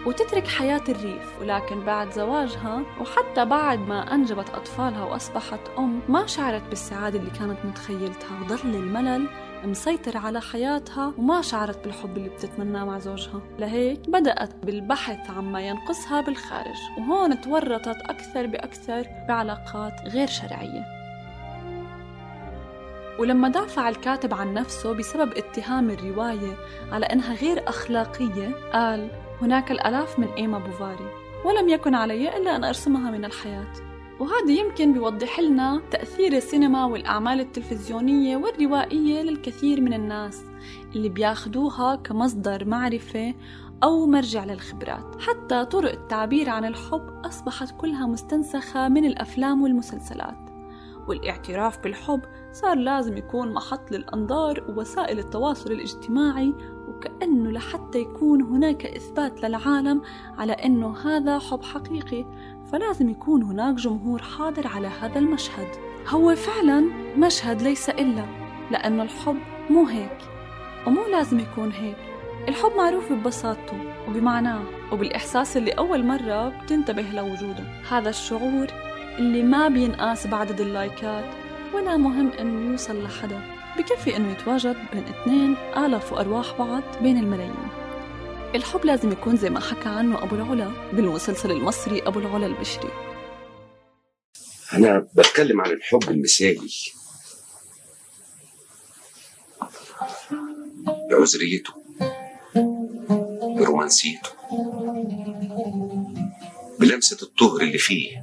وتترك 0.06 0.47
حياة 0.47 0.82
الريف. 0.88 1.40
ولكن 1.40 1.80
بعد 1.80 2.11
زواجها 2.12 2.82
وحتى 3.00 3.44
بعد 3.44 3.78
ما 3.78 4.14
أنجبت 4.14 4.50
أطفالها 4.50 5.04
وأصبحت 5.04 5.61
أم 5.78 6.00
ما 6.09 6.26
شعرت 6.26 6.62
بالسعادة 6.68 7.18
اللي 7.18 7.30
كانت 7.30 7.59
متخيلتها. 7.64 8.40
وظل 8.42 8.75
الملل 8.75 9.28
مسيطر 9.64 10.16
على 10.16 10.40
حياتها 10.40 11.12
وما 11.18 11.42
شعرت 11.42 11.85
بالحب 11.85 12.16
اللي 12.16 12.28
بتتمناه 12.28 12.85
مع 12.85 12.99
زوجها. 12.99 13.40
لهيك 13.59 14.11
بدأت 14.11 14.54
بالبحث 14.64 15.30
عما 15.30 15.61
ينقصها 15.61 16.21
بالخارج. 16.21 16.76
وهون 16.99 17.40
تورطت 17.40 17.97
أكثر 18.11 18.47
بأكثر 18.47 19.06
بعلاقات 19.28 20.00
غير 20.09 20.26
شرعية. 20.26 20.85
ولما 23.18 23.49
دافع 23.49 23.88
الكاتب 23.88 24.35
عن 24.35 24.54
نفسه 24.54 24.92
بسبب 24.92 25.32
اتهام 25.37 25.90
الرواية 25.90 26.56
على 26.92 27.06
أنها 27.06 27.35
غير 27.35 27.68
أخلاقية 27.68 28.50
قال 28.73 29.09
هناك 29.42 29.70
الآلاف 29.70 30.18
من 30.18 30.28
إيما 30.28 30.58
بوفاري 30.58 31.06
ولم 31.44 31.68
يكن 31.68 31.94
علي 31.94 32.37
إلا 32.37 32.56
أن 32.56 32.64
أرسمها 32.64 33.11
من 33.11 33.25
الحياة. 33.25 33.72
وهذا 34.20 34.50
يمكن 34.50 34.92
بيوضح 34.92 35.40
لنا 35.40 35.82
تأثير 35.90 36.32
السينما 36.32 36.84
والأعمال 36.84 37.40
التلفزيونية 37.40 38.37
والروائية 38.37 39.22
للكثير 39.22 39.80
من 39.80 39.92
الناس 39.92 40.44
اللي 40.94 41.08
بياخدوها 41.08 41.94
كمصدر 41.94 42.64
معرفة 42.64 43.34
أو 43.82 44.06
مرجع 44.06 44.44
للخبرات. 44.44 45.20
حتى 45.20 45.64
طرق 45.64 45.92
التعبير 45.92 46.50
عن 46.50 46.64
الحب 46.64 47.20
أصبحت 47.25 47.75
كلها 47.78 48.06
مستنسخة 48.06 48.88
من 48.88 49.04
الأفلام 49.04 49.62
والمسلسلات. 49.62 50.38
والاعتراف 51.08 51.78
بالحب 51.78 52.20
صار 52.52 52.76
لازم 52.76 53.16
يكون 53.16 53.52
محط 53.52 53.90
للأنظار 53.90 54.64
ووسائل 54.68 55.18
التواصل 55.18 55.72
الاجتماعي 55.72 56.54
وكأنه 56.92 57.50
لحتى 57.50 57.99
يكون 57.99 58.42
هناك 58.42 58.87
إثبات 58.87 59.44
للعالم 59.44 60.02
على 60.38 60.52
أنه 60.52 60.99
هذا 60.99 61.38
حب 61.38 61.62
حقيقي 61.62 62.25
فلازم 62.72 63.08
يكون 63.08 63.42
هناك 63.42 63.75
جمهور 63.75 64.22
حاضر 64.22 64.66
على 64.66 64.88
هذا 65.00 65.18
المشهد. 65.18 65.68
هو 66.08 66.34
فعلا 66.34 66.80
مشهد 67.16 67.62
ليس 67.62 67.90
إلا 67.90 68.25
لأنه 68.70 69.02
الحب 69.02 69.38
مو 69.70 69.87
هيك 69.87 70.18
ومو 70.87 71.06
لازم 71.06 71.40
يكون 71.40 71.72
هيك. 71.72 71.96
الحب 72.49 72.70
معروف 72.76 73.12
ببساطته 73.12 73.76
وبمعناه 74.08 74.62
وبالإحساس 74.92 75.56
اللي 75.56 75.70
أول 75.70 76.06
مرة 76.06 76.49
بتنتبه 76.49 77.02
لوجوده. 77.02 77.64
هذا 77.90 78.08
الشعور 78.08 78.66
اللي 79.18 79.42
ما 79.42 79.68
بينقاس 79.68 80.26
بعدد 80.26 80.61
اللايكات 80.61 81.25
ولا 81.75 81.96
مهم 81.96 82.30
إنه 82.40 82.70
يوصل 82.70 83.02
لحدا. 83.04 83.51
بكفي 83.79 84.17
إنه 84.17 84.33
يتواجد 84.33 84.76
بين 84.93 85.05
اثنين 85.05 85.57
آلاف 85.57 86.12
وأرواح 86.12 86.59
بعض 86.59 86.83
بين 87.02 87.19
الملايين. 87.19 87.69
الحب 88.55 88.85
لازم 88.85 89.12
يكون 89.12 89.37
زي 89.37 89.50
ما 89.50 89.61
حكى 89.61 89.88
عنه 89.88 90.23
أبو 90.23 90.35
العلا 90.35 90.91
بالمسلسل 90.93 91.50
المصري 91.50 92.02
أبو 92.02 92.19
العلا 92.19 92.47
البشري. 92.47 92.91
أنا 94.73 95.09
بتكلم 95.17 95.61
عن 95.61 95.71
الحب 95.71 96.02
المثالي. 96.09 96.71
بعذريته. 101.11 101.73
برومانسيته. 103.57 104.31
بلمسة 106.81 107.19
الطهر 107.23 107.61
اللي 107.61 107.79
فيه. 107.79 108.23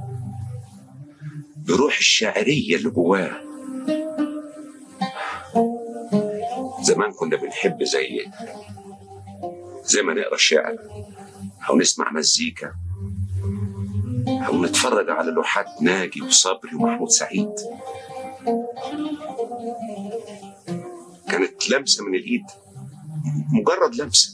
بروح 1.68 1.98
الشاعرية 1.98 2.76
اللي 2.76 2.90
جواه. 2.90 3.49
زمان 6.90 7.12
كنا 7.12 7.36
بنحب 7.38 7.84
زي 7.84 8.26
زي 9.84 10.02
ما 10.02 10.14
نقرأ 10.14 10.38
شعر 10.38 10.78
أو 11.70 11.78
نسمع 11.78 12.12
مزيكا 12.12 12.74
أو 14.28 14.64
نتفرج 14.64 15.10
على 15.10 15.32
لوحات 15.32 15.82
ناجي 15.82 16.22
وصبري 16.22 16.76
ومحمود 16.76 17.10
سعيد. 17.10 17.52
كانت 21.32 21.70
لمسة 21.70 22.06
من 22.06 22.16
الإيد 22.16 22.46
مجرد 23.54 23.96
لمسة. 23.96 24.30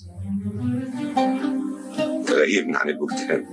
تغيرنا 2.28 2.78
عن 2.78 2.90
البهتان 2.90 3.46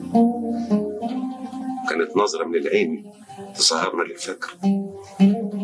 كانت 1.90 2.16
نظرة 2.16 2.44
من 2.44 2.54
العين 2.54 3.12
تسهرنا 3.54 4.02
للفجر 4.02 4.50
وكانت 4.62 5.61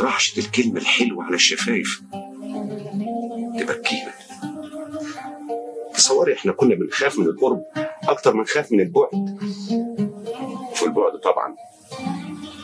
رعشة 0.00 0.38
الكلمة 0.40 0.80
الحلوة 0.80 1.24
على 1.24 1.34
الشفايف. 1.34 2.02
تبكينا 3.58 4.12
تصوري 5.94 6.34
إحنا 6.34 6.52
كنا 6.52 6.74
بنخاف 6.74 7.18
من 7.18 7.26
القرب 7.26 7.64
أكتر 8.02 8.34
من 8.34 8.44
خاف 8.44 8.72
من 8.72 8.80
البعد. 8.80 9.38
وفي 10.70 10.82
البعد 10.82 11.12
طبعا. 11.24 11.56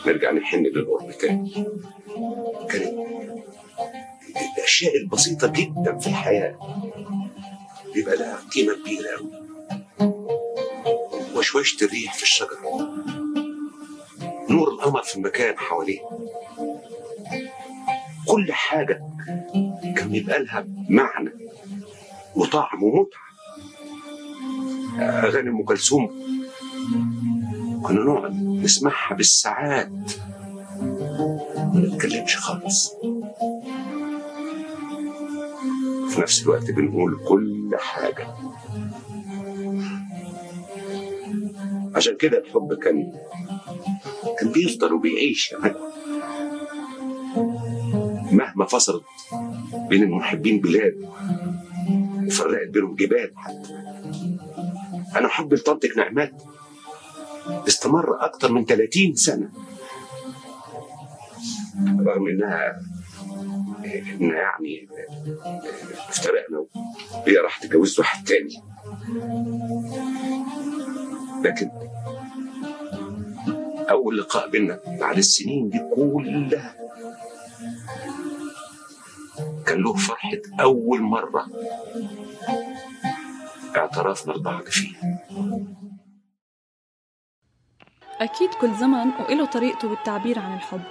نرجع 0.05 0.31
نحن 0.31 0.63
للقرب 0.63 1.11
تاني. 1.11 1.65
كانت 2.69 2.93
الأشياء 4.57 4.97
البسيطة 4.97 5.47
جدا 5.47 5.97
في 5.97 6.07
الحياة 6.07 6.57
بيبقى 7.93 8.17
لها 8.17 8.39
قيمة 8.55 8.73
كبيرة 8.73 9.09
قوي 9.17 9.31
وشوشة 11.35 11.85
الريح 11.85 12.13
في 12.13 12.23
الشجر 12.23 12.57
نور 14.49 14.67
القمر 14.69 15.03
في 15.03 15.15
المكان 15.15 15.57
حواليه. 15.57 15.99
كل 18.31 18.53
حاجة 18.53 19.01
كان 19.97 20.09
بيبقى 20.09 20.43
لها 20.43 20.65
معنى 20.89 21.31
وطعم 22.35 22.83
ومتعة. 22.83 23.31
أغاني 24.99 25.49
أم 25.49 25.63
كلثوم. 25.63 26.09
كنا 27.83 28.03
نقعد 28.03 28.35
نسمعها 28.43 29.15
بالساعات. 29.15 29.91
ما 31.57 31.71
نتكلمش 31.75 32.37
خالص. 32.37 32.93
في 36.09 36.21
نفس 36.21 36.43
الوقت 36.43 36.71
بنقول 36.71 37.19
كل 37.27 37.71
حاجة. 37.79 38.27
عشان 41.95 42.17
كده 42.17 42.37
الحب 42.37 42.73
كان 42.73 43.13
كان 44.39 44.51
بيفضل 44.51 44.93
وبيعيش 44.93 45.51
يعني 45.51 45.90
مهما 48.33 48.65
فصلت 48.65 49.03
بين 49.89 50.03
المحبين 50.03 50.61
بلاد 50.61 51.09
وفرقت 52.27 52.67
بينهم 52.67 52.95
جبال 52.95 53.31
حتى. 53.35 53.73
أنا 55.15 55.27
حبي 55.27 55.55
لطنطك 55.55 55.97
نعمات 55.97 56.33
استمر 57.67 58.25
أكتر 58.25 58.51
من 58.51 58.65
30 58.65 59.15
سنة. 59.15 59.49
رغم 61.99 62.27
إنها 62.27 62.81
إنها 64.21 64.37
يعني 64.37 64.87
افترقنا 66.09 66.65
وهي 67.27 67.37
راح 67.37 67.57
تتجوز 67.57 67.99
واحد 67.99 68.23
تاني. 68.23 68.63
لكن 71.43 71.69
أول 73.89 74.17
لقاء 74.17 74.49
بينا 74.49 74.79
بعد 74.99 75.17
السنين 75.17 75.69
دي 75.69 75.79
كلها 75.95 76.80
كان 79.67 79.81
له 79.81 79.93
فرحة 79.93 80.41
أول 80.59 81.01
مرة. 81.01 81.45
اعترفنا 83.77 84.33
لبعض 84.33 84.63
فيها 84.63 85.19
أكيد 88.21 88.49
كل 88.53 88.73
زمن 88.75 89.07
وإله 89.19 89.45
طريقته 89.45 89.89
بالتعبير 89.89 90.39
عن 90.39 90.53
الحب. 90.53 90.81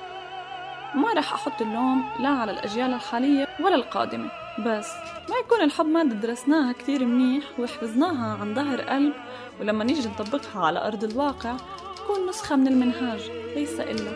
ما 0.95 1.13
رح 1.13 1.33
أحط 1.33 1.63
اللوم 1.63 2.05
لا 2.21 2.29
على 2.29 2.53
الأجيال 2.53 2.95
الحالية 2.95 3.47
ولا 3.61 3.75
القادمة 3.75 4.31
بس 4.59 4.89
ما 5.31 5.37
يكون 5.45 5.61
الحب 5.63 5.87
مادة 5.87 6.15
درسناها 6.15 6.73
كتير 6.73 7.05
منيح 7.05 7.45
وحفظناها 7.61 8.37
عن 8.41 8.55
ظهر 8.55 8.81
قلب 8.81 9.13
ولما 9.61 9.85
نيجي 9.85 10.09
نطبقها 10.09 10.67
على 10.67 10.87
أرض 10.87 11.05
الواقع 11.05 11.57
تكون 11.97 12.29
نسخة 12.29 12.57
من 12.57 12.69
المنهاج 12.69 13.31
ليس 13.55 13.81
إلا 13.81 14.11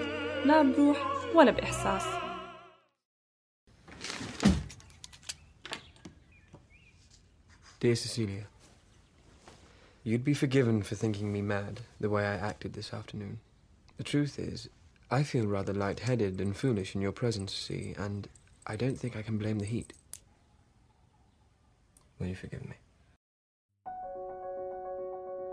لا 0.44 0.62
بروح 0.62 0.96
ولا 1.34 1.50
بإحساس. 1.50 2.24
Dear 7.84 7.96
Cecilia, 7.96 8.46
you'd 10.03 10.24
be 10.24 10.34
forgiven 10.34 10.84
for 10.84 10.96
thinking 10.96 11.31
me 11.31 11.41
mad 11.41 11.81
the 12.00 12.10
way 12.10 12.25
I 12.25 12.36
acted 12.36 12.74
this 12.74 12.93
afternoon. 12.93 13.39
The 13.98 14.03
truth 14.03 14.39
is, 14.39 14.69
I 15.12 15.24
feel 15.24 15.48
rather 15.48 15.74
light-headed 15.74 16.39
and 16.39 16.55
foolish 16.55 16.96
in 16.96 17.01
your 17.01 17.12
presence, 17.12 17.53
see, 17.53 17.96
and 17.98 18.27
I 18.67 18.75
don't 18.75 18.98
think 19.00 19.15
I 19.15 19.22
can 19.22 19.38
blame 19.38 19.60
the 19.60 19.65
heat. 19.65 19.93
Will 22.19 22.27
you 22.27 22.36
forgive 22.36 22.65
me? 22.65 22.75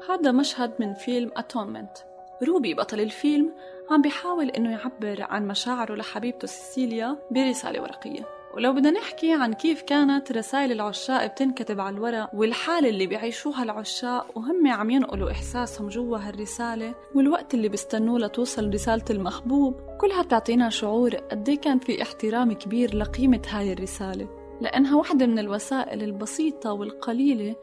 هذا 0.08 0.32
مشهد 0.32 0.72
من 0.80 0.94
فيلم 0.94 1.32
أتونمنت 1.36 1.98
روبي 2.42 2.74
بطل 2.74 3.00
الفيلم 3.00 3.52
عم 3.90 4.02
بيحاول 4.02 4.50
إنه 4.50 4.72
يعبر 4.72 5.22
عن 5.22 5.46
مشاعره 5.48 5.94
لحبيبته 5.94 6.46
سيسيليا 6.46 7.18
برسالة 7.30 7.82
ورقية 7.82 8.28
ولو 8.53 8.73
بدنا 8.73 8.99
نحكي 8.99 9.33
عن 9.33 9.53
كيف 9.53 9.81
كانت 9.81 10.31
رسائل 10.31 10.71
العشاق 10.71 11.25
بتنكتب 11.25 11.79
على 11.79 11.95
الورق 11.95 12.29
والحالة 12.33 12.89
اللي 12.89 13.07
بيعيشوها 13.07 13.63
العشاق 13.63 14.37
وهم 14.37 14.67
عم 14.67 14.89
ينقلوا 14.89 15.31
إحساسهم 15.31 15.87
جوا 15.87 16.17
هالرسالة 16.17 16.95
والوقت 17.15 17.53
اللي 17.53 17.69
بيستنوه 17.69 18.19
لتوصل 18.19 18.73
رسالة 18.73 19.05
المحبوب 19.09 19.81
كلها 20.01 20.21
بتعطينا 20.21 20.69
شعور 20.69 21.15
قد 21.15 21.49
إيه 21.49 21.57
كان 21.59 21.79
في 21.79 22.01
احترام 22.01 22.53
كبير 22.53 22.95
لقيمة 22.95 23.41
هاي 23.49 23.73
الرسالة. 23.73 24.27
لأنها 24.61 24.95
واحدة 24.95 25.25
من 25.25 25.39
الوسائل 25.39 26.03
البسيطة 26.03 26.73
والقليلة 26.73 27.55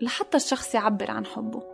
لحتى 0.00 0.36
الشخص 0.36 0.74
يعبر 0.74 1.10
عن 1.10 1.26
حبه. 1.26 1.71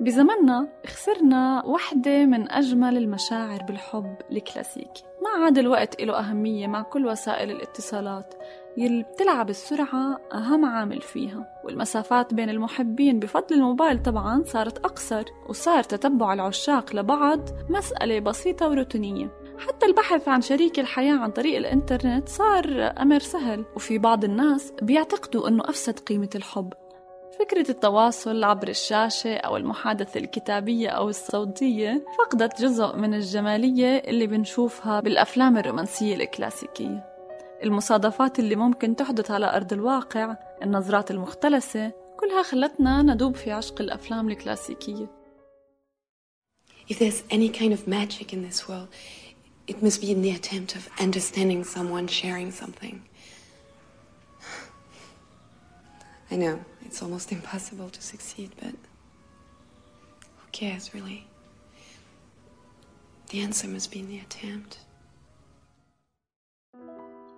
بزمننا 0.00 0.68
خسرنا 0.86 1.62
واحدة 1.66 2.26
من 2.26 2.50
أجمل 2.50 2.96
المشاعر 2.96 3.62
بالحب 3.62 4.16
الكلاسيكي 4.32 5.04
ما 5.22 5.44
عاد 5.44 5.58
الوقت 5.58 6.02
له 6.02 6.18
أهمية 6.18 6.66
مع 6.66 6.82
كل 6.82 7.06
وسائل 7.06 7.50
الاتصالات 7.50 8.34
يلي 8.76 9.02
بتلعب 9.02 9.50
السرعة 9.50 10.20
أهم 10.34 10.64
عامل 10.64 11.00
فيها 11.00 11.62
والمسافات 11.64 12.34
بين 12.34 12.50
المحبين 12.50 13.18
بفضل 13.18 13.56
الموبايل 13.56 14.02
طبعا 14.02 14.42
صارت 14.46 14.78
أقصر 14.78 15.24
وصار 15.48 15.82
تتبع 15.82 16.32
العشاق 16.32 16.96
لبعض 16.96 17.40
مسألة 17.70 18.20
بسيطة 18.20 18.68
وروتينية. 18.68 19.30
حتى 19.58 19.86
البحث 19.86 20.28
عن 20.28 20.40
شريك 20.40 20.78
الحياة 20.80 21.18
عن 21.18 21.30
طريق 21.30 21.56
الإنترنت 21.56 22.28
صار 22.28 22.92
أمر 23.00 23.18
سهل 23.18 23.64
وفي 23.76 23.98
بعض 23.98 24.24
الناس 24.24 24.72
بيعتقدوا 24.82 25.48
أنه 25.48 25.62
أفسد 25.64 25.98
قيمة 25.98 26.30
الحب. 26.34 26.72
فكرة 27.40 27.70
التواصل 27.70 28.44
عبر 28.44 28.68
الشاشة 28.68 29.36
أو 29.36 29.56
المحادثة 29.56 30.20
الكتابية 30.20 30.88
أو 30.88 31.08
الصوتية 31.08 32.04
فقدت 32.18 32.62
جزء 32.62 32.96
من 32.96 33.14
الجمالية 33.14 33.96
اللي 33.96 34.26
بنشوفها 34.26 35.00
بالأفلام 35.00 35.58
الرومانسية 35.58 36.14
الكلاسيكية. 36.14 37.04
المصادفات 37.62 38.38
اللي 38.38 38.56
ممكن 38.56 38.96
تحدث 38.96 39.30
على 39.30 39.56
أرض 39.56 39.72
الواقع 39.72 40.36
النظرات 40.62 41.10
المختلسة 41.10 41.92
كلها 42.16 42.42
خلتنا 42.42 43.02
ندوب 43.02 43.36
في 43.36 43.50
عشق 43.52 43.80
الأفلام 43.80 44.28
الكلاسيكية. 44.28 45.06
If 46.90 46.98
there's 46.98 47.22
any 47.30 47.48
kind 47.48 47.72
of 47.72 47.86
magic 47.86 48.32
in 48.32 48.42
this 48.48 48.68
world, 48.68 48.88
it 49.66 49.82
must 49.82 50.00
be 50.00 50.10
in 50.10 50.22
the 50.22 50.32
attempt 50.38 50.74
of 50.76 50.88
understanding 51.06 51.64
someone, 51.64 52.06
sharing 52.08 52.50
something. 52.50 52.96
I 56.32 56.36
know, 56.36 56.58
it's 56.90 57.02
almost 57.02 57.32
impossible 57.38 57.88
to 57.96 58.02
succeed, 58.02 58.50
but 58.60 58.74
who 60.38 60.46
cares, 60.52 60.92
really? 60.94 61.26
The 63.30 63.40
answer 63.46 63.68
must 63.68 63.90
be 63.92 64.00
in 64.00 64.08
the 64.08 64.20
attempt. 64.26 64.78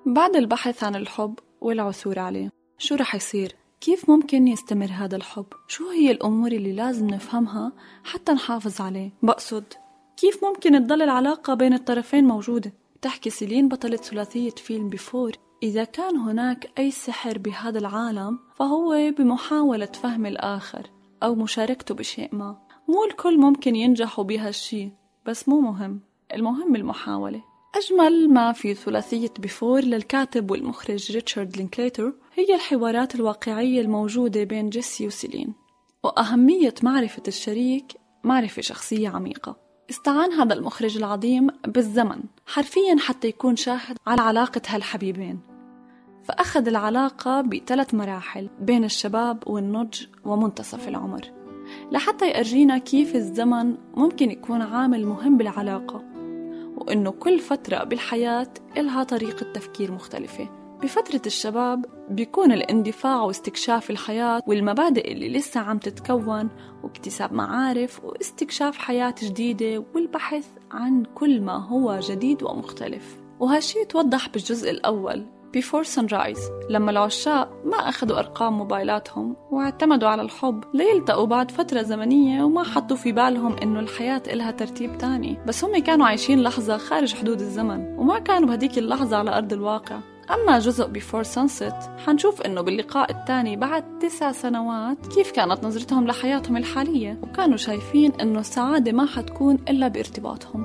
بعد 0.06 0.36
البحث 0.36 0.84
عن 0.84 0.96
الحب 0.96 1.38
والعثور 1.60 2.18
عليه 2.18 2.50
شو 2.78 2.94
رح 2.94 3.14
يصير؟ 3.14 3.56
كيف 3.80 4.10
ممكن 4.10 4.48
يستمر 4.48 4.90
هذا 4.90 5.16
الحب؟ 5.16 5.46
شو 5.68 5.90
هي 5.90 6.10
الأمور 6.10 6.52
اللي 6.52 6.72
لازم 6.72 7.06
نفهمها 7.06 7.72
حتى 8.04 8.32
نحافظ 8.32 8.80
عليه؟ 8.80 9.10
بقصد 9.22 9.64
كيف 10.16 10.44
ممكن 10.44 10.86
تضل 10.86 11.02
العلاقة 11.02 11.54
بين 11.54 11.72
الطرفين 11.74 12.24
موجودة؟ 12.24 12.72
تحكي 13.02 13.30
سيلين 13.30 13.68
بطلة 13.68 13.96
ثلاثية 13.96 14.50
فيلم 14.50 14.88
Before 14.88 15.32
إذا 15.62 15.84
كان 15.84 16.16
هناك 16.16 16.70
أي 16.78 16.90
سحر 16.90 17.38
بهذا 17.38 17.78
العالم 17.78 18.38
فهو 18.54 19.12
بمحاولة 19.18 19.86
فهم 19.86 20.26
الآخر 20.26 20.90
أو 21.22 21.34
مشاركته 21.34 21.94
بشيء 21.94 22.34
ما. 22.34 22.58
مو 22.88 23.04
الكل 23.04 23.38
ممكن 23.38 23.76
ينجحوا 23.76 24.24
بهالشي 24.24 24.92
بس 25.26 25.48
مو 25.48 25.60
مهم. 25.60 26.00
المهم 26.34 26.76
المحاولة. 26.76 27.42
أجمل 27.74 28.28
ما 28.28 28.52
في 28.52 28.74
ثلاثية 28.74 29.32
Before 29.38 29.80
للكاتب 29.80 30.50
والمخرج 30.50 31.12
ريتشارد 31.12 31.56
لينكليتر 31.56 32.12
هي 32.34 32.54
الحوارات 32.54 33.14
الواقعية 33.14 33.80
الموجودة 33.80 34.44
بين 34.44 34.70
جيسي 34.70 35.06
وسيلين 35.06 35.54
وأهمية 36.04 36.74
معرفة 36.82 37.22
الشريك 37.28 37.92
معرفة 38.24 38.62
شخصية 38.62 39.08
عميقة. 39.08 39.56
استعان 39.90 40.32
هذا 40.32 40.54
المخرج 40.54 40.96
العظيم 40.96 41.46
بالزمن 41.66 42.22
حرفيا 42.46 42.96
حتى 42.98 43.28
يكون 43.28 43.56
شاهد 43.56 43.96
على 44.06 44.20
علاقة 44.20 44.62
هالحبيبين. 44.66 45.51
فأخذ 46.24 46.68
العلاقة 46.68 47.40
بثلاث 47.40 47.94
مراحل 47.94 48.48
بين 48.60 48.84
الشباب 48.84 49.42
والنضج 49.46 50.06
ومنتصف 50.24 50.88
العمر 50.88 51.20
لحتى 51.92 52.28
يأرجينا 52.28 52.78
كيف 52.78 53.16
الزمن 53.16 53.76
ممكن 53.94 54.30
يكون 54.30 54.62
عامل 54.62 55.06
مهم 55.06 55.36
بالعلاقة 55.36 56.04
وإنه 56.76 57.10
كل 57.10 57.38
فترة 57.38 57.84
بالحياة 57.84 58.48
إلها 58.76 59.04
طريقة 59.04 59.52
تفكير 59.52 59.92
مختلفة. 59.92 60.48
بفترة 60.82 61.22
الشباب 61.26 61.86
بيكون 62.10 62.52
الاندفاع 62.52 63.22
واستكشاف 63.22 63.90
الحياة 63.90 64.42
والمبادئ 64.46 65.12
اللي 65.12 65.28
لسه 65.28 65.60
عم 65.60 65.78
تتكون 65.78 66.48
واكتساب 66.82 67.32
معارف 67.32 68.04
واستكشاف 68.04 68.78
حياة 68.78 69.14
جديدة 69.22 69.84
والبحث 69.94 70.46
عن 70.70 71.04
كل 71.14 71.40
ما 71.40 71.66
هو 71.66 72.00
جديد 72.02 72.42
ومختلف. 72.42 73.16
وهالشي 73.40 73.84
توضح 73.84 74.28
بالجزء 74.28 74.70
الأول 74.70 75.26
Before 75.56 75.84
Sunrise 75.84 76.70
لما 76.70 76.90
العشاق 76.90 77.48
ما 77.64 77.88
أخذوا 77.88 78.18
أرقام 78.18 78.58
موبايلاتهم 78.58 79.36
واعتمدوا 79.50 80.08
على 80.08 80.22
الحب 80.22 80.64
ليلتقوا 80.74 81.26
بعد 81.26 81.50
فترة 81.50 81.82
زمنية 81.82 82.44
وما 82.44 82.62
حطوا 82.62 82.96
في 82.96 83.12
بالهم 83.12 83.56
إنه 83.56 83.80
الحياة 83.80 84.22
إلها 84.26 84.50
ترتيب 84.50 84.98
تاني. 84.98 85.38
بس 85.46 85.64
هم 85.64 85.78
كانوا 85.78 86.06
عايشين 86.06 86.42
لحظة 86.42 86.76
خارج 86.76 87.14
حدود 87.14 87.40
الزمن 87.40 87.98
وما 87.98 88.18
كانوا 88.18 88.48
بهديك 88.48 88.78
اللحظة 88.78 89.16
على 89.16 89.36
أرض 89.36 89.52
الواقع. 89.52 89.98
أما 90.30 90.58
جزء 90.58 90.86
بيفور 90.86 91.22
سانست 91.22 91.76
حنشوف 92.06 92.42
إنه 92.42 92.60
باللقاء 92.60 93.10
الثاني 93.10 93.56
بعد 93.56 93.98
تسع 93.98 94.32
سنوات 94.32 95.06
كيف 95.06 95.30
كانت 95.30 95.64
نظرتهم 95.64 96.06
لحياتهم 96.06 96.56
الحالية 96.56 97.20
وكانوا 97.22 97.56
شايفين 97.56 98.12
إنه 98.12 98.40
السعادة 98.40 98.92
ما 98.92 99.06
حتكون 99.06 99.54
إلا 99.68 99.88
بارتباطهم. 99.88 100.64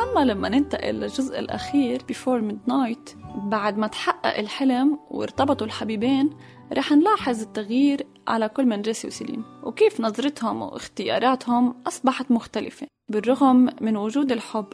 أما 0.00 0.24
لما 0.24 0.48
ننتقل 0.48 0.94
للجزء 0.94 1.38
الأخير 1.38 2.00
Before 2.00 2.42
Midnight 2.50 3.17
بعد 3.34 3.78
ما 3.78 3.86
تحقق 3.86 4.38
الحلم 4.38 4.98
وارتبطوا 5.10 5.66
الحبيبين 5.66 6.30
رح 6.72 6.92
نلاحظ 6.92 7.40
التغيير 7.40 8.06
على 8.28 8.48
كل 8.48 8.66
من 8.66 8.82
جيسي 8.82 9.06
وسيلين 9.06 9.44
وكيف 9.62 10.00
نظرتهم 10.00 10.62
واختياراتهم 10.62 11.74
أصبحت 11.86 12.30
مختلفة 12.30 12.86
بالرغم 13.08 13.70
من 13.80 13.96
وجود 13.96 14.32
الحب. 14.32 14.66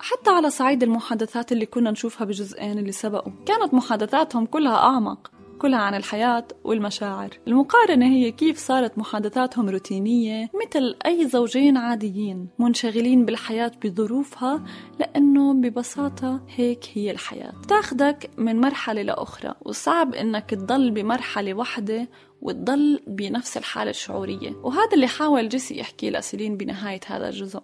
حتى 0.00 0.30
على 0.30 0.50
صعيد 0.50 0.82
المحادثات 0.82 1.52
اللي 1.52 1.66
كنا 1.66 1.90
نشوفها 1.90 2.24
بجزئين 2.24 2.78
اللي 2.78 2.92
سبقوا 2.92 3.32
كانت 3.46 3.74
محادثاتهم 3.74 4.46
كلها 4.46 4.76
أعمق. 4.76 5.31
كلها 5.62 5.78
عن 5.78 5.94
الحياة 5.94 6.48
والمشاعر 6.64 7.30
المقارنة 7.48 8.06
هي 8.06 8.30
كيف 8.30 8.58
صارت 8.58 8.98
محادثاتهم 8.98 9.68
روتينية 9.68 10.50
مثل 10.64 10.96
أي 11.06 11.28
زوجين 11.28 11.76
عاديين 11.76 12.48
منشغلين 12.58 13.24
بالحياة 13.24 13.72
بظروفها 13.84 14.64
لأنه 15.00 15.54
ببساطة 15.54 16.40
هيك 16.56 16.84
هي 16.94 17.10
الحياة 17.10 17.52
تاخدك 17.68 18.30
من 18.38 18.60
مرحلة 18.60 19.02
لأخرى 19.02 19.54
وصعب 19.60 20.14
إنك 20.14 20.50
تضل 20.50 20.90
بمرحلة 20.90 21.54
واحدة 21.54 22.08
وتضل 22.40 23.00
بنفس 23.06 23.56
الحالة 23.56 23.90
الشعورية 23.90 24.50
وهذا 24.62 24.94
اللي 24.94 25.06
حاول 25.06 25.48
جيسي 25.48 25.78
يحكي 25.78 26.10
لسيلين 26.10 26.56
بنهاية 26.56 27.00
هذا 27.06 27.28
الجزء 27.28 27.62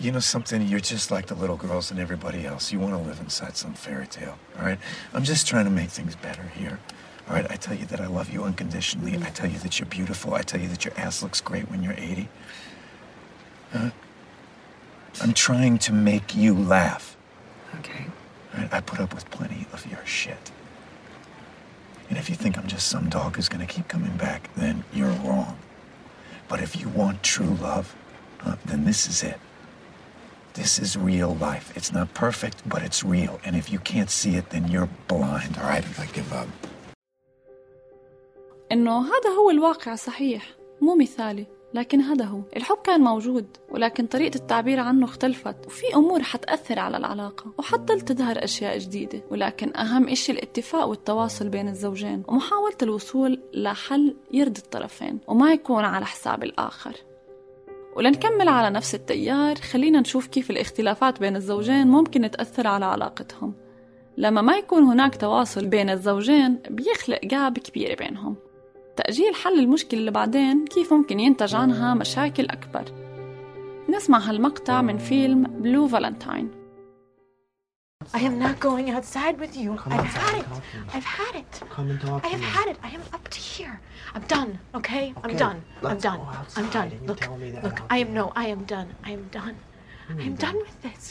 You 0.00 0.12
know 0.12 0.20
something? 0.36 0.66
You're 0.66 0.86
just 0.96 1.10
like 1.10 1.26
the 1.26 1.34
little 1.34 1.58
girls 1.58 1.90
and 1.90 2.00
everybody 2.00 2.46
else. 2.46 2.72
You 2.72 2.78
want 2.84 2.94
to 2.98 3.02
live 3.08 3.20
inside 3.20 3.54
some 3.54 3.74
fairy 3.74 4.06
tale, 4.06 4.36
all 4.58 4.64
right? 4.64 4.78
I'm 5.14 5.24
just 5.24 5.46
trying 5.46 5.66
to 5.66 5.74
make 5.80 5.90
things 5.98 6.14
better 6.16 6.46
here. 6.60 6.78
All 7.30 7.36
right, 7.36 7.48
I 7.48 7.54
tell 7.54 7.76
you 7.76 7.86
that 7.86 8.00
I 8.00 8.08
love 8.08 8.30
you 8.30 8.42
unconditionally. 8.42 9.16
I 9.16 9.30
tell 9.30 9.48
you 9.48 9.60
that 9.60 9.78
you're 9.78 9.86
beautiful. 9.86 10.34
I 10.34 10.42
tell 10.42 10.60
you 10.60 10.66
that 10.66 10.84
your 10.84 10.92
ass 10.96 11.22
looks 11.22 11.40
great 11.40 11.70
when 11.70 11.80
you're 11.80 11.92
80. 11.92 12.28
Uh, 13.72 13.90
I'm 15.22 15.32
trying 15.32 15.78
to 15.78 15.92
make 15.92 16.34
you 16.34 16.54
laugh. 16.54 17.16
Okay. 17.78 18.06
All 18.52 18.60
right, 18.62 18.74
I 18.74 18.80
put 18.80 18.98
up 18.98 19.14
with 19.14 19.30
plenty 19.30 19.64
of 19.72 19.88
your 19.88 20.04
shit. 20.04 20.50
And 22.08 22.18
if 22.18 22.28
you 22.28 22.34
think 22.34 22.58
I'm 22.58 22.66
just 22.66 22.88
some 22.88 23.08
dog 23.08 23.36
who's 23.36 23.48
gonna 23.48 23.64
keep 23.64 23.86
coming 23.86 24.16
back, 24.16 24.52
then 24.56 24.82
you're 24.92 25.12
wrong. 25.22 25.56
But 26.48 26.60
if 26.60 26.80
you 26.80 26.88
want 26.88 27.22
true 27.22 27.54
love, 27.62 27.94
uh, 28.44 28.56
then 28.64 28.84
this 28.84 29.06
is 29.06 29.22
it. 29.22 29.38
This 30.54 30.80
is 30.80 30.96
real 30.96 31.36
life. 31.36 31.72
It's 31.76 31.92
not 31.92 32.12
perfect, 32.12 32.68
but 32.68 32.82
it's 32.82 33.04
real. 33.04 33.40
And 33.44 33.54
if 33.54 33.70
you 33.70 33.78
can't 33.78 34.10
see 34.10 34.34
it, 34.34 34.50
then 34.50 34.66
you're 34.66 34.88
blind. 35.06 35.58
All 35.58 35.68
right, 35.68 35.84
I 35.96 36.06
give 36.06 36.32
up. 36.32 36.48
إنه 38.72 39.00
هذا 39.00 39.30
هو 39.38 39.50
الواقع 39.50 39.94
صحيح 39.94 40.56
مو 40.80 40.94
مثالي 40.94 41.46
لكن 41.74 42.00
هذا 42.00 42.24
هو. 42.24 42.40
الحب 42.56 42.76
كان 42.84 43.00
موجود 43.00 43.46
ولكن 43.70 44.06
طريقة 44.06 44.36
التعبير 44.36 44.80
عنه 44.80 45.04
اختلفت 45.04 45.66
وفي 45.66 45.94
أمور 45.94 46.22
حتأثر 46.22 46.78
على 46.78 46.96
العلاقة 46.96 47.52
وحتضل 47.58 48.00
تظهر 48.00 48.44
أشياء 48.44 48.78
جديدة 48.78 49.22
ولكن 49.30 49.76
أهم 49.76 50.08
إشي 50.08 50.32
الاتفاق 50.32 50.88
والتواصل 50.88 51.48
بين 51.48 51.68
الزوجين 51.68 52.22
ومحاولة 52.28 52.76
الوصول 52.82 53.40
لحل 53.54 54.16
يرضي 54.32 54.60
الطرفين 54.60 55.18
وما 55.28 55.52
يكون 55.52 55.84
على 55.84 56.06
حساب 56.06 56.42
الآخر. 56.42 56.96
ولنكمل 57.96 58.48
على 58.48 58.70
نفس 58.70 58.94
التيار 58.94 59.54
خلينا 59.54 60.00
نشوف 60.00 60.26
كيف 60.26 60.50
الاختلافات 60.50 61.20
بين 61.20 61.36
الزوجين 61.36 61.86
ممكن 61.86 62.30
تأثر 62.30 62.66
على 62.66 62.84
علاقتهم. 62.84 63.54
لما 64.16 64.42
ما 64.42 64.56
يكون 64.56 64.82
هناك 64.82 65.16
تواصل 65.16 65.66
بين 65.66 65.90
الزوجين 65.90 66.58
بيخلق 66.70 67.20
جاب 67.24 67.58
كبيرة 67.58 67.94
بينهم. 67.94 68.36
تأجيل 69.04 69.34
حل 69.34 69.58
المشكلة 69.60 70.00
اللي 70.00 70.10
بعدين 70.10 70.64
كيف 70.64 70.92
ممكن 70.92 71.20
ينتج 71.20 71.54
عنها 71.54 71.94
مشاكل 71.94 72.46
أكبر 72.46 72.84
نسمع 73.88 74.18
هالمقطع 74.18 74.82
من 74.82 74.98
فيلم 74.98 75.42
بلو 75.42 75.88
فالنتاين 75.88 76.50
I 78.14 78.18
am 78.18 78.38
not 78.46 78.56
going 78.68 78.88
outside 78.96 79.36
with 79.42 79.54
you. 79.62 79.70
I've 79.96 80.14
had 80.24 80.34
it. 80.42 80.46
I've 80.94 81.08
had 81.18 81.34
it. 81.42 81.52
Come 81.76 81.90
and 81.92 82.00
talk 82.00 82.24
I 82.24 82.28
to 82.28 82.32
have 82.34 82.40
me. 82.40 82.46
had 82.56 82.66
it. 82.72 82.78
I 82.88 82.90
am 82.98 83.02
up 83.16 83.24
to 83.34 83.38
here. 83.54 83.74
I'm 84.14 84.24
done. 84.36 84.50
Okay? 84.78 85.06
I'm 85.24 85.30
Okay, 85.30 85.38
done. 85.44 85.58
I'm 85.78 85.84
let's 85.88 86.02
done. 86.08 86.18
go 86.18 86.26
I'm 86.30 86.36
outside 86.40 86.70
done. 86.78 86.88
and 86.90 87.00
you 87.00 87.06
Look, 87.10 87.22
look. 87.66 87.78
I 87.94 87.98
am 88.04 88.10
no. 88.20 88.24
I 88.42 88.46
am 88.54 88.62
done. 88.74 88.88
I 89.08 89.10
am 89.18 89.24
done. 89.38 89.56
I'm 90.10 90.18
you 90.20 90.30
done 90.30 90.36
done? 90.46 90.56
with 90.66 90.76
this. 90.86 91.02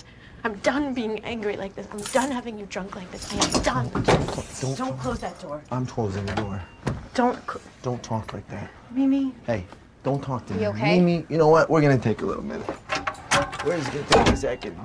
I'm 0.43 0.56
done 0.58 0.93
being 0.93 1.19
angry 1.25 1.58
like 1.58 1.75
this. 1.75 1.88
I'm 1.91 1.99
done 1.99 2.32
having 2.32 2.58
you 2.58 2.65
drunk 2.67 2.95
like 2.95 3.10
this. 3.12 3.32
I 3.34 3.38
am 3.58 3.62
done. 3.63 3.89
Don't- 4.04 4.78
Don't 4.78 4.97
close 4.99 5.19
that 5.19 5.39
door. 5.41 5.62
I'm 5.71 5.86
closing 5.86 6.25
the 6.25 6.36
door. 6.36 6.62
Don't. 7.13 7.38
Cl- 7.45 7.62
Don't 7.82 8.02
talk 8.04 8.34
like 8.34 8.47
that. 8.49 8.69
Mimi. 8.91 9.34
Hey, 9.45 9.65
don't 10.04 10.21
talk 10.23 10.45
to 10.47 10.54
me. 10.54 10.62
You 10.63 10.67
okay? 10.69 10.99
Mimi, 10.99 11.25
you 11.30 11.38
know 11.38 11.49
what? 11.49 11.69
We're 11.69 11.82
gonna 11.82 11.97
take 11.97 12.21
a 12.21 12.25
little 12.25 12.43
minute. 12.43 12.67
We're 13.65 13.78
just 13.78 13.91
gonna 13.91 14.06
take 14.25 14.28
a 14.34 14.38
second. 14.38 14.78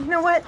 You 0.00 0.06
know 0.06 0.22
what? 0.22 0.44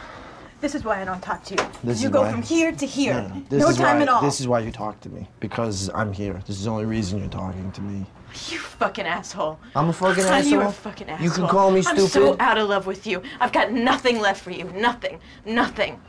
This 0.61 0.75
is 0.75 0.85
why 0.85 1.03
I 1.03 1.05
don't 1.05 1.21
talk 1.21 1.45
to 1.45 1.55
you. 1.55 1.71
This 1.83 2.03
you 2.03 2.11
go 2.11 2.29
from 2.31 2.43
here 2.43 2.73
to 2.73 2.87
here. 2.87 3.15
No, 3.15 3.29
no, 3.29 3.43
This 3.49 3.61
no 3.61 3.73
time 3.73 3.97
why, 3.97 4.03
at 4.03 4.09
all. 4.09 4.23
This 4.23 4.41
is 4.41 4.49
why 4.49 4.61
you 4.61 4.71
talk 4.71 5.01
to 5.03 5.09
me. 5.11 5.29
Because 5.41 5.91
I'm 5.95 6.13
here. 6.13 6.43
This 6.47 6.57
is 6.57 6.65
the 6.65 6.71
only 6.71 6.87
reason 6.87 7.19
you're 7.19 7.29
talking 7.29 7.71
to 7.73 7.81
me. 7.83 8.07
You 8.49 8.59
fucking 8.59 9.07
asshole. 9.07 9.59
I'm 9.77 9.91
a 9.91 9.93
fucking 9.93 10.25
Honey, 10.25 10.51
You're 10.51 10.63
a 10.63 10.73
fucking 10.73 11.09
asshole? 11.09 11.25
You 11.25 11.31
can 11.31 11.47
call 11.49 11.71
me 11.71 11.83
stupid. 11.83 12.03
I'm 12.03 12.09
so 12.09 12.37
out 12.41 12.59
of 12.59 12.69
love 12.69 12.87
with 12.87 13.07
you. 13.07 13.23
I've 13.41 13.53
got 13.53 13.73
nothing 13.73 14.21
left 14.21 14.43
for 14.43 14.51
you. 14.51 14.65
Nothing. 14.75 15.21
Nothing. 15.45 16.01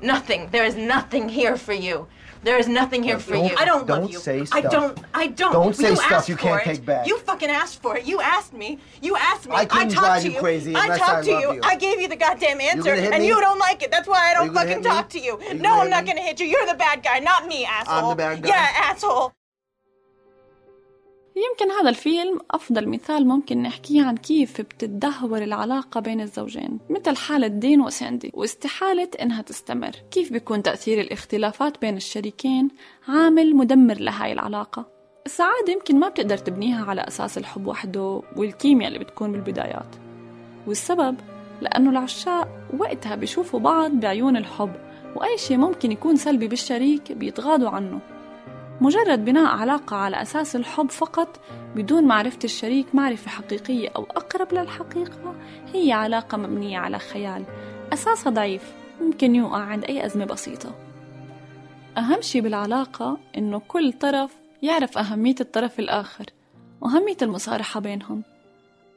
Nothing. 0.00 0.48
There 0.50 0.64
is 0.64 0.76
nothing 0.76 1.28
here 1.28 1.56
for 1.56 1.72
you. 1.72 2.06
There 2.42 2.58
is 2.58 2.68
nothing 2.68 3.02
here 3.02 3.18
for 3.18 3.36
you. 3.36 3.54
I 3.58 3.64
don't 3.64 3.86
love 3.86 4.02
don't 4.02 4.12
you. 4.12 4.18
say 4.18 4.46
I 4.52 4.60
don't. 4.60 4.98
I 5.14 5.28
don't. 5.28 5.52
Don't 5.52 5.74
say 5.74 5.90
you 5.90 5.96
stuff 5.96 6.28
you 6.28 6.36
can't 6.36 6.60
it. 6.60 6.64
take 6.64 6.84
back. 6.84 7.06
You 7.06 7.18
fucking 7.18 7.50
asked 7.50 7.82
for 7.82 7.96
it. 7.96 8.04
You 8.04 8.20
asked 8.20 8.52
me. 8.52 8.78
You 9.02 9.16
asked 9.16 9.48
me. 9.48 9.54
I 9.54 9.64
couldn't 9.64 9.90
talked 9.90 10.22
to 10.22 10.30
you 10.32 10.38
crazy 10.38 10.74
I 10.76 10.98
talked 10.98 11.02
I 11.02 11.22
to 11.22 11.32
love 11.32 11.42
you. 11.42 11.52
you. 11.54 11.60
I 11.62 11.76
gave 11.76 12.00
you 12.00 12.08
the 12.08 12.16
goddamn 12.16 12.60
answer, 12.60 12.92
and 12.92 13.24
you 13.24 13.40
don't 13.40 13.58
like 13.58 13.82
it. 13.82 13.90
That's 13.90 14.08
why 14.08 14.30
I 14.30 14.34
don't 14.34 14.54
fucking 14.54 14.82
talk 14.82 15.08
to 15.10 15.18
you. 15.18 15.38
No, 15.54 15.80
I'm 15.80 15.90
not 15.90 16.06
gonna 16.06 16.20
hit 16.20 16.40
you. 16.40 16.46
You're 16.46 16.66
the 16.66 16.74
bad 16.74 17.02
guy, 17.02 17.18
not 17.18 17.46
me, 17.46 17.64
asshole. 17.64 18.10
the 18.10 18.16
bad 18.16 18.42
guy? 18.42 18.48
Yeah, 18.48 18.70
asshole. 18.90 19.32
يمكن 21.38 21.70
هذا 21.80 21.88
الفيلم 21.88 22.38
أفضل 22.50 22.88
مثال 22.88 23.28
ممكن 23.28 23.62
نحكيه 23.62 24.02
عن 24.02 24.16
كيف 24.16 24.60
بتتدهور 24.60 25.42
العلاقة 25.42 26.00
بين 26.00 26.20
الزوجين 26.20 26.78
مثل 26.90 27.16
حالة 27.16 27.46
دين 27.46 27.80
وساندي 27.80 28.30
واستحالة 28.34 29.08
إنها 29.22 29.42
تستمر. 29.42 29.90
كيف 30.10 30.32
بيكون 30.32 30.62
تأثير 30.62 31.00
الاختلافات 31.00 31.80
بين 31.80 31.96
الشريكين؟ 31.96 32.68
عامل 33.08 33.56
مدمر 33.56 33.94
لهاي 33.94 34.32
العلاقة. 34.32 34.86
السعادة 35.26 35.72
يمكن 35.72 36.00
ما 36.00 36.08
بتقدر 36.08 36.36
تبنيها 36.36 36.84
على 36.84 37.00
أساس 37.00 37.38
الحب 37.38 37.66
وحده 37.66 38.22
والكيمياء 38.36 38.88
اللي 38.88 38.98
بتكون 38.98 39.32
بالبدايات. 39.32 39.96
والسبب؟ 40.66 41.16
لأنه 41.60 41.90
العشاق 41.90 42.48
وقتها 42.78 43.14
بيشوفوا 43.14 43.60
بعض 43.60 43.90
بعيون 43.90 44.36
الحب 44.36 44.72
وأي 45.16 45.38
شيء 45.38 45.56
ممكن 45.56 45.92
يكون 45.92 46.16
سلبي 46.16 46.48
بالشريك 46.48 47.12
بيتغاضوا 47.12 47.68
عنه. 47.68 48.00
مجرد 48.80 49.24
بناء 49.24 49.46
علاقة 49.46 49.96
على 49.96 50.22
أساس 50.22 50.56
الحب 50.56 50.90
فقط 50.90 51.40
بدون 51.76 52.04
معرفة 52.04 52.38
الشريك 52.44 52.94
معرفة 52.94 53.30
حقيقية 53.30 53.88
أو 53.96 54.02
أقرب 54.02 54.54
للحقيقة 54.54 55.34
هي 55.74 55.92
علاقة 55.92 56.38
مبنية 56.38 56.78
على 56.78 56.98
خيال. 56.98 57.44
أساسها 57.92 58.32
ضعيف 58.32 58.72
ممكن 59.00 59.34
يوقع 59.34 59.58
عند 59.58 59.84
أي 59.84 60.06
أزمة 60.06 60.24
بسيطة. 60.24 60.74
أهم 61.98 62.20
شي 62.20 62.40
بالعلاقة 62.40 63.18
إنه 63.36 63.58
كل 63.68 63.92
طرف 63.92 64.36
يعرف 64.62 64.98
أهمية 64.98 65.34
الطرف 65.40 65.78
الآخر 65.78 66.26
وأهمية 66.80 67.16
المصارحة 67.22 67.80
بينهم. 67.80 68.22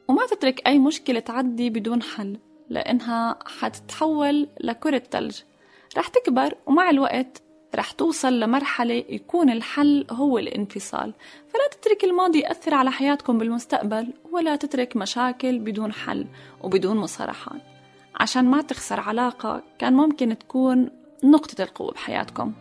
وما 0.08 0.26
تترك 0.26 0.66
أي 0.66 0.78
مشكلة 0.78 1.20
تعدي 1.20 1.70
بدون 1.70 2.02
حل 2.02 2.38
لأنها 2.70 3.38
حتتحول 3.60 4.48
لكرة 4.60 4.98
تلج. 4.98 5.40
رح 5.96 6.08
تكبر 6.08 6.54
ومع 6.66 6.90
الوقت 6.90 7.41
رح 7.74 7.90
توصل 7.90 8.40
لمرحلة 8.40 8.94
يكون 8.94 9.50
الحل 9.50 10.06
هو 10.10 10.38
الانفصال. 10.38 11.14
فلا 11.48 11.68
تترك 11.70 12.04
الماضي 12.04 12.40
يأثر 12.40 12.74
على 12.74 12.90
حياتكم 12.90 13.38
بالمستقبل 13.38 14.12
ولا 14.32 14.56
تترك 14.56 14.96
مشاكل 14.96 15.58
بدون 15.58 15.92
حل 15.92 16.26
وبدون 16.62 16.96
مصارحات. 16.96 17.60
عشان 18.20 18.44
ما 18.44 18.62
تخسر 18.62 19.00
علاقة 19.00 19.62
كان 19.78 19.92
ممكن 19.92 20.38
تكون 20.38 20.90
نقطة 21.24 21.62
القوة 21.62 21.92
بحياتكم. 21.92 22.52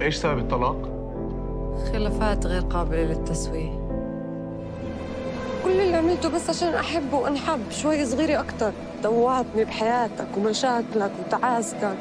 إيش 0.00 0.16
سبب 0.16 0.38
الطلاق؟ 0.38 1.00
خلافات 1.92 2.46
غير 2.46 2.62
قابلة 2.62 3.02
للتسوية. 3.02 3.79
عملته 6.00 6.28
بس 6.28 6.50
عشان 6.50 6.74
أحب 6.74 7.12
وأنحب 7.12 7.70
شوي 7.70 8.06
صغيرة 8.06 8.40
أكتر. 8.40 8.72
دوعتني 9.02 9.64
بحياتك 9.64 10.28
ومشاكلك 10.36 11.12
وتعاسكك. 11.20 11.96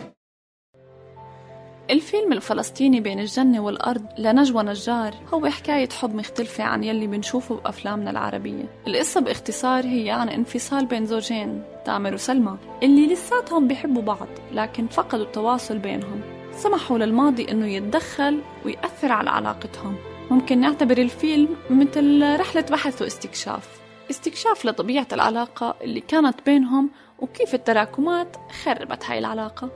الفيلم 1.89 2.33
الفلسطيني 2.33 3.01
بين 3.01 3.19
الجنة 3.19 3.59
والأرض 3.59 4.05
لنجوى 4.17 4.63
نجار 4.63 5.13
هو 5.33 5.47
حكاية 5.47 5.89
حب 5.89 6.15
مختلفة 6.15 6.63
عن 6.63 6.83
يلي 6.83 7.07
بنشوفه 7.07 7.55
بأفلامنا 7.55 8.11
العربية. 8.11 8.63
القصة 8.87 9.21
باختصار 9.21 9.85
هي 9.85 10.11
عن 10.11 10.29
انفصال 10.29 10.85
بين 10.85 11.05
زوجين 11.05 11.63
تامر 11.85 12.13
وسلمى 12.13 12.57
اللي 12.83 13.13
لساتهم 13.13 13.67
بيحبوا 13.67 14.01
بعض 14.01 14.27
لكن 14.51 14.87
فقدوا 14.87 15.25
التواصل 15.25 15.77
بينهم. 15.77 16.21
سمحوا 16.51 16.97
للماضي 16.97 17.51
إنه 17.51 17.67
يتدخل 17.67 18.41
ويأثر 18.65 19.11
على 19.11 19.29
علاقتهم. 19.29 19.95
ممكن 20.31 20.59
نعتبر 20.59 20.97
الفيلم 20.97 21.55
مثل 21.69 22.35
رحلة 22.39 22.65
بحث 22.71 23.01
واستكشاف. 23.01 23.79
استكشاف 24.09 24.65
لطبيعة 24.65 25.07
العلاقة 25.13 25.75
اللي 25.81 26.01
كانت 26.01 26.35
بينهم 26.45 26.89
وكيف 27.19 27.53
التراكمات 27.55 28.37
خربت 28.63 29.05
هاي 29.05 29.19
العلاقة. 29.19 29.69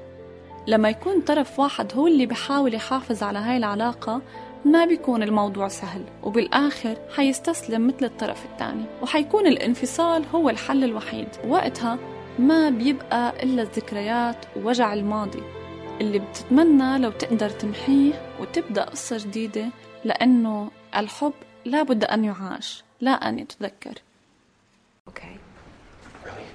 لما 0.68 0.90
يكون 0.90 1.22
طرف 1.22 1.60
واحد 1.60 1.94
هو 1.96 2.08
اللي 2.08 2.26
بحاول 2.26 2.74
يحافظ 2.74 3.24
على 3.24 3.40
هاي 3.40 3.58
العلاقة 3.58 4.22
ما 4.66 4.86
بيكون 4.86 5.24
الموضوع 5.24 5.68
سهل 5.68 6.04
وبالآخر 6.24 6.98
حيستسلم 7.16 7.88
مثل 7.88 8.06
الطرف 8.06 8.46
الثاني 8.46 8.86
وحيكون 9.02 9.48
الانفصال 9.48 10.24
هو 10.36 10.50
الحل 10.50 10.84
الوحيد. 10.84 11.28
وقتها 11.48 11.98
ما 12.40 12.70
بيبقى 12.70 13.44
إلا 13.44 13.62
الذكريات 13.62 14.46
ووجع 14.56 14.94
الماضي 14.94 15.44
اللي 16.02 16.20
بتتمنى 16.20 17.00
لو 17.00 17.12
تقدر 17.12 17.50
تمحيه 17.50 18.14
وتبدأ 18.42 18.84
قصة 18.84 19.18
جديدة 19.18 19.66
لأنه 20.06 20.72
الحب 20.96 21.34
لا 21.66 21.84
بد 21.84 22.04
أن 22.04 22.26
يعاش 22.26 22.84
لا 23.02 23.12
أن 23.12 23.40
يتذكر. 23.40 23.94
Okay. 25.10 25.38
Really? 26.24 26.46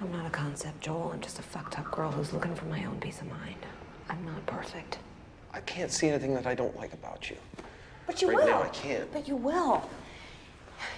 I'm 0.00 0.12
not 0.12 0.26
a 0.26 0.30
concept, 0.30 0.80
Joel. 0.80 1.10
I'm 1.12 1.20
just 1.20 1.38
a 1.38 1.42
fucked 1.42 1.78
up 1.78 1.90
girl 1.90 2.10
who's 2.10 2.32
looking 2.32 2.54
for 2.54 2.66
my 2.66 2.84
own 2.84 2.98
peace 3.00 3.20
of 3.20 3.28
mind. 3.28 3.56
I'm 4.08 4.24
not 4.24 4.44
perfect. 4.46 4.98
I 5.52 5.60
can't 5.60 5.90
see 5.90 6.08
anything 6.08 6.34
that 6.34 6.46
I 6.46 6.54
don't 6.54 6.76
like 6.76 6.92
about 6.92 7.28
you. 7.28 7.36
But 8.06 8.22
you 8.22 8.28
right 8.28 8.38
will. 8.38 8.46
now 8.46 8.62
I 8.62 8.68
can't. 8.68 9.12
But 9.12 9.26
you 9.28 9.36
will. 9.36 9.88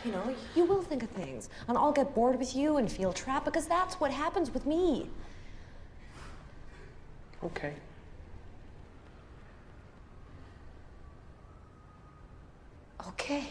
You 0.04 0.12
know, 0.12 0.34
you 0.54 0.64
will 0.64 0.82
think 0.82 1.02
of 1.02 1.10
things. 1.10 1.48
And 1.66 1.76
I'll 1.76 1.92
get 1.92 2.14
bored 2.14 2.38
with 2.38 2.54
you 2.54 2.76
and 2.76 2.90
feel 2.90 3.12
trapped 3.12 3.46
because 3.46 3.66
that's 3.66 3.94
what 3.96 4.10
happens 4.12 4.52
with 4.52 4.66
me. 4.66 5.08
Okay. 7.42 7.72
Okay. 13.08 13.48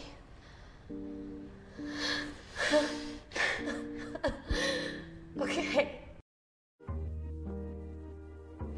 Okay 5.40 5.86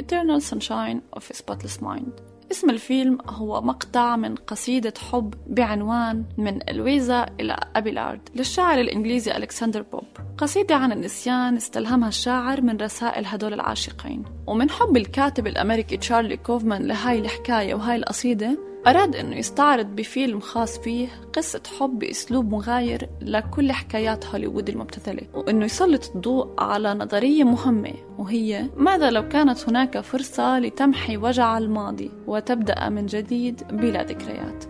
Eternal 0.02 0.40
Sunshine 0.40 1.00
of 1.12 1.30
the 1.30 1.34
Spotless 1.34 1.80
Mind. 1.80 2.20
اسم 2.52 2.70
الفيلم 2.70 3.18
هو 3.26 3.60
مقطع 3.60 4.16
من 4.16 4.34
قصيدة 4.34 4.94
حب 5.10 5.34
بعنوان 5.46 6.24
من 6.38 6.68
إلويزا 6.70 7.26
إلى 7.40 7.56
أبيلارد 7.76 8.28
للشاعر 8.34 8.80
الإنجليزي 8.80 9.36
ألكسندر 9.36 9.82
بوب. 9.82 10.04
قصيدة 10.38 10.74
عن 10.74 10.92
النسيان 10.92 11.56
استلهمها 11.56 12.08
الشاعر 12.08 12.60
من 12.60 12.76
رسائل 12.76 13.26
هدول 13.26 13.54
العاشقين. 13.54 14.24
ومن 14.46 14.70
حب 14.70 14.96
الكاتب 14.96 15.46
الأمريكي 15.46 15.96
تشارلي 15.96 16.36
كوفمان 16.36 16.82
لهاي 16.82 17.18
الحكاية 17.18 17.74
وهاي 17.74 17.96
القصيدة 17.96 18.58
أراد 18.86 19.16
أنه 19.16 19.36
يستعرض 19.36 19.86
بفيلم 19.86 20.40
خاص 20.40 20.78
فيه 20.78 21.08
قصة 21.32 21.62
حب 21.78 21.98
بأسلوب 21.98 22.50
مغاير 22.50 23.08
لكل 23.20 23.72
حكايات 23.72 24.26
هوليوود 24.26 24.68
المبتذلة 24.68 25.22
وأنه 25.34 25.64
يسلط 25.64 26.10
الضوء 26.14 26.54
على 26.58 26.94
نظرية 26.94 27.44
مهمة 27.44 27.94
وهي 28.18 28.70
ماذا 28.76 29.10
لو 29.10 29.28
كانت 29.28 29.68
هناك 29.68 30.00
فرصة 30.00 30.58
لتمحي 30.58 31.16
وجع 31.16 31.58
الماضي 31.58 32.10
وتبدأ 32.26 32.88
من 32.88 33.06
جديد 33.06 33.62
بلا 33.72 34.02
ذكريات 34.02 34.64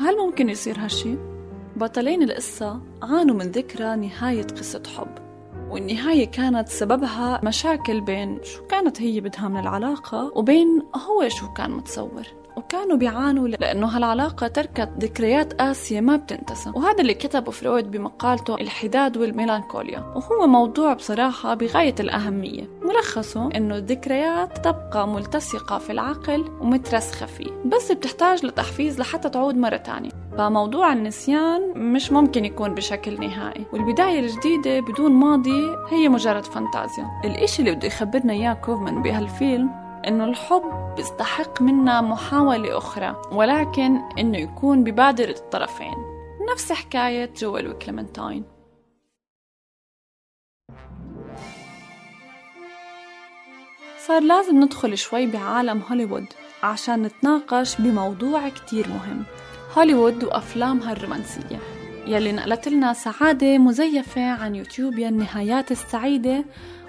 هل 0.00 0.16
ممكن 0.16 0.48
يصير 0.48 0.78
هالشي؟ 0.78 1.14
بطلين 1.76 2.22
القصة 2.22 2.80
عانوا 3.02 3.36
من 3.36 3.50
ذكرى 3.50 3.96
نهاية 3.96 4.46
قصة 4.46 4.82
حب 4.96 5.21
والنهاية 5.72 6.30
كانت 6.30 6.68
سببها 6.68 7.40
مشاكل 7.44 8.00
بين 8.00 8.38
شو 8.42 8.66
كانت 8.66 9.02
هي 9.02 9.20
بدها 9.20 9.48
من 9.48 9.60
العلاقة 9.60 10.32
وبين 10.34 10.82
هو 10.94 11.28
شو 11.28 11.52
كان 11.52 11.70
متصور. 11.70 12.41
وكانوا 12.56 12.96
بيعانوا 12.96 13.48
لأنه 13.48 13.86
هالعلاقة 13.86 14.46
تركت 14.46 14.88
ذكريات 15.00 15.52
قاسية 15.52 16.00
ما 16.00 16.16
بتنتسى 16.16 16.70
وهذا 16.74 17.00
اللي 17.00 17.14
كتبه 17.14 17.50
فرويد 17.50 17.90
بمقالته 17.90 18.54
الحداد 18.54 19.16
والميلانكوليا. 19.16 19.98
وهو 19.98 20.46
موضوع 20.46 20.92
بصراحة 20.92 21.54
بغاية 21.54 21.94
الأهمية. 22.00 22.68
ملخصه 22.82 23.50
إنه 23.56 23.76
الذكريات 23.76 24.58
تبقى 24.58 25.08
ملتصقة 25.08 25.78
في 25.78 25.92
العقل 25.92 26.44
ومترسخة 26.60 27.26
فيه. 27.26 27.50
بس 27.64 27.92
بتحتاج 27.92 28.46
لتحفيز 28.46 29.00
لحتى 29.00 29.28
تعود 29.28 29.56
مرة 29.56 29.76
تانية. 29.76 30.10
فموضوع 30.38 30.92
النسيان 30.92 31.72
مش 31.92 32.12
ممكن 32.12 32.44
يكون 32.44 32.74
بشكل 32.74 33.20
نهائي. 33.20 33.66
والبداية 33.72 34.20
الجديدة 34.20 34.80
بدون 34.80 35.12
ماضي 35.12 35.76
هي 35.90 36.08
مجرد 36.08 36.44
فانتازيا. 36.44 37.06
الإشي 37.24 37.62
اللي 37.62 37.74
بده 37.74 37.86
يخبرنا 37.86 38.32
إياه 38.32 38.54
كوفمان 38.54 39.02
بهالفيلم 39.02 39.81
إنه 40.08 40.24
الحب 40.24 40.94
بيستحق 40.96 41.62
منا 41.62 42.00
محاولة 42.00 42.78
أخرى 42.78 43.22
ولكن 43.32 44.00
إنه 44.18 44.38
يكون 44.38 44.84
ببادرة 44.84 45.30
الطرفين. 45.38 45.94
نفس 46.52 46.72
حكاية 46.72 47.30
جويل 47.36 47.68
وكليمنتاين. 47.68 48.44
صار 54.06 54.22
لازم 54.22 54.60
ندخل 54.60 54.98
شوي 54.98 55.26
بعالم 55.26 55.82
هوليوود 55.90 56.26
عشان 56.62 57.02
نتناقش 57.02 57.80
بموضوع 57.80 58.48
كتير 58.48 58.88
مهم. 58.88 59.24
هوليوود 59.78 60.24
وأفلامها 60.24 60.92
الرومانسية. 60.92 61.58
يلي 62.06 62.32
نقلت 62.32 62.68
لنا 62.68 62.92
سعادة 62.92 63.58
مزيفة 63.58 64.30
عن 64.30 64.54
يوتيوب 64.54 64.98
النهايات 64.98 65.70
السعيدة 65.72 66.44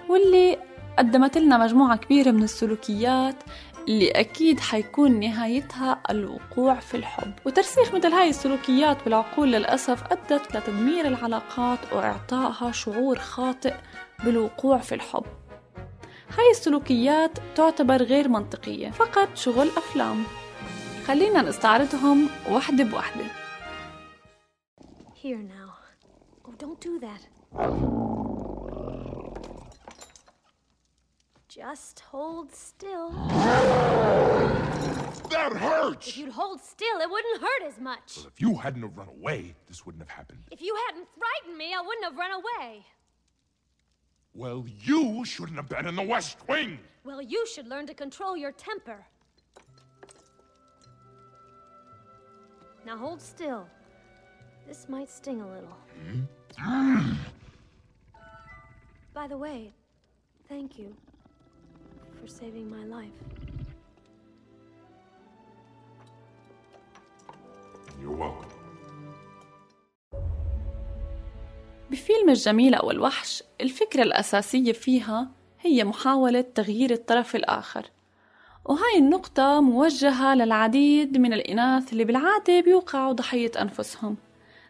واللي 0.09 0.57
قدمت 0.97 1.37
لنا 1.37 1.57
مجموعة 1.57 1.97
كبيرة 1.97 2.31
من 2.31 2.43
السلوكيات 2.43 3.35
اللي 3.87 4.11
أكيد 4.11 4.59
حيكون 4.59 5.19
نهايتها 5.19 5.99
الوقوع 6.09 6.75
في 6.75 6.97
الحب 6.97 7.33
وترسيخ 7.45 7.95
مثل 7.95 8.07
هاي 8.13 8.29
السلوكيات 8.29 9.03
بالعقول 9.03 9.51
للأسف 9.51 10.03
أدت 10.11 10.55
لتدمير 10.55 11.07
العلاقات 11.07 11.79
وإعطائها 11.93 12.71
شعور 12.71 13.19
خاطئ 13.19 13.73
بالوقوع 14.25 14.77
في 14.77 14.95
الحب 14.95 15.25
هاي 16.37 16.51
السلوكيات 16.51 17.31
تعتبر 17.55 18.03
غير 18.03 18.27
منطقية 18.29 18.89
فقط 18.89 19.29
شغل 19.35 19.67
أفلام 19.77 20.23
خلينا 21.07 21.41
نستعرضهم 21.41 22.29
واحدة 22.49 22.83
بواحدة 22.83 23.23
Here 25.23 25.37
now. 25.37 25.69
Oh, 26.45 26.51
don't 26.61 26.81
do 26.81 26.99
that. 26.99 28.32
Just 31.53 31.99
hold 31.99 32.51
still. 32.51 33.11
That 35.29 35.53
hurts! 35.53 36.07
If 36.07 36.17
you'd 36.17 36.31
hold 36.31 36.59
still, 36.59 36.99
it 36.99 37.07
wouldn't 37.07 37.41
hurt 37.41 37.67
as 37.67 37.79
much. 37.79 38.17
Well, 38.17 38.25
if 38.25 38.41
you 38.41 38.55
hadn't 38.55 38.81
have 38.81 38.97
run 38.97 39.09
away, 39.09 39.53
this 39.67 39.85
wouldn't 39.85 40.01
have 40.01 40.09
happened. 40.09 40.39
If 40.49 40.63
you 40.63 40.75
hadn't 40.87 41.07
frightened 41.15 41.55
me, 41.55 41.71
I 41.75 41.81
wouldn't 41.81 42.05
have 42.05 42.17
run 42.17 42.31
away. 42.31 42.83
Well, 44.33 44.65
you 44.83 45.23
shouldn't 45.25 45.57
have 45.57 45.69
been 45.69 45.85
in 45.85 45.95
the 45.95 46.01
West 46.01 46.39
Wing. 46.47 46.79
Well, 47.03 47.21
you 47.21 47.45
should 47.45 47.67
learn 47.67 47.85
to 47.85 47.93
control 47.93 48.35
your 48.35 48.53
temper. 48.53 49.05
Now 52.83 52.97
hold 52.97 53.21
still. 53.21 53.67
This 54.67 54.89
might 54.89 55.11
sting 55.11 55.41
a 55.41 55.47
little. 55.47 55.77
Hmm? 56.03 56.21
Hmm. 56.57 57.13
By 59.13 59.27
the 59.27 59.37
way, 59.37 59.71
thank 60.49 60.79
you 60.79 60.95
for 62.23 62.29
saving 62.29 62.67
my 62.69 62.83
life. 62.97 63.17
You're 68.01 68.17
welcome. 68.17 68.49
بفيلم 71.91 72.29
الجميلة 72.29 72.85
والوحش 72.85 73.43
الفكرة 73.61 74.03
الأساسية 74.03 74.71
فيها 74.71 75.31
هي 75.61 75.83
محاولة 75.83 76.45
تغيير 76.55 76.91
الطرف 76.91 77.35
الآخر 77.35 77.85
وهاي 78.65 78.97
النقطة 78.97 79.61
موجهة 79.61 80.35
للعديد 80.35 81.17
من 81.17 81.33
الإناث 81.33 81.93
اللي 81.93 82.03
بالعادة 82.03 82.61
بيوقعوا 82.61 83.13
ضحية 83.13 83.51
أنفسهم 83.61 84.17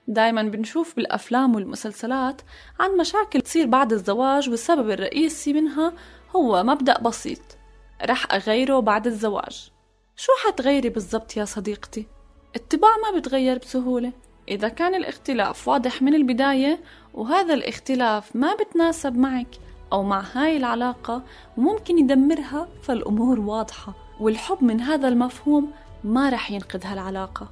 دايما 0.07 0.43
بنشوف 0.43 0.95
بالأفلام 0.95 1.55
والمسلسلات 1.55 2.41
عن 2.79 2.97
مشاكل 2.97 3.41
تصير 3.41 3.67
بعد 3.67 3.93
الزواج 3.93 4.49
والسبب 4.49 4.89
الرئيسي 4.89 5.53
منها 5.53 5.93
هو 6.35 6.63
مبدأ 6.63 6.99
بسيط. 6.99 7.57
رح 8.05 8.33
أغيره 8.33 8.79
بعد 8.79 9.07
الزواج. 9.07 9.71
شو 10.15 10.31
حتغيري 10.47 10.89
بالضبط 10.89 11.37
يا 11.37 11.45
صديقتي؟ 11.45 12.07
الطباع 12.55 12.91
ما 12.97 13.19
بتغير 13.19 13.57
بسهولة. 13.57 14.11
إذا 14.49 14.67
كان 14.67 14.95
الاختلاف 14.95 15.67
واضح 15.67 16.01
من 16.01 16.15
البداية 16.15 16.79
وهذا 17.13 17.53
الاختلاف 17.53 18.35
ما 18.35 18.55
بتناسب 18.55 19.17
معك 19.17 19.47
أو 19.93 20.03
مع 20.03 20.23
هاي 20.33 20.57
العلاقة 20.57 21.23
وممكن 21.57 21.97
يدمرها 21.97 22.67
فالأمور 22.81 23.39
واضحة 23.39 23.93
والحب 24.19 24.63
من 24.63 24.81
هذا 24.81 25.07
المفهوم 25.07 25.71
ما 26.03 26.29
رح 26.29 26.51
ينقذ 26.51 26.85
هالعلاقة. 26.85 27.47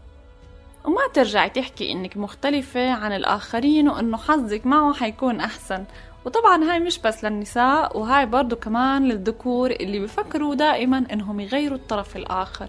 وما 0.85 1.01
ترجعي 1.13 1.49
تحكي 1.49 1.91
إنك 1.91 2.17
مختلفة 2.17 2.91
عن 2.91 3.11
الآخرين 3.11 3.89
وإنه 3.89 4.17
حظك 4.17 4.65
معه 4.65 4.93
حيكون 4.93 5.39
أحسن. 5.39 5.85
وطبعا 6.25 6.63
هاي 6.63 6.79
مش 6.79 6.99
بس 6.99 7.23
للنساء 7.23 7.97
وهاي 7.97 8.25
برضو 8.25 8.55
كمان 8.55 9.07
للذكور 9.07 9.71
اللي 9.71 9.99
بفكروا 9.99 10.55
دائما 10.55 11.05
إنهم 11.13 11.39
يغيروا 11.39 11.77
الطرف 11.77 12.15
الآخر. 12.15 12.67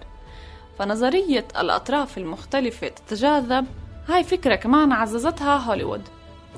فنظرية 0.79 1.45
الأطراف 1.59 2.17
المختلفة 2.17 2.87
تتجاذب 2.87 3.65
هاي 4.09 4.23
فكرة 4.23 4.55
كمان 4.55 4.91
عززتها 4.91 5.57
هوليوود. 5.57 6.01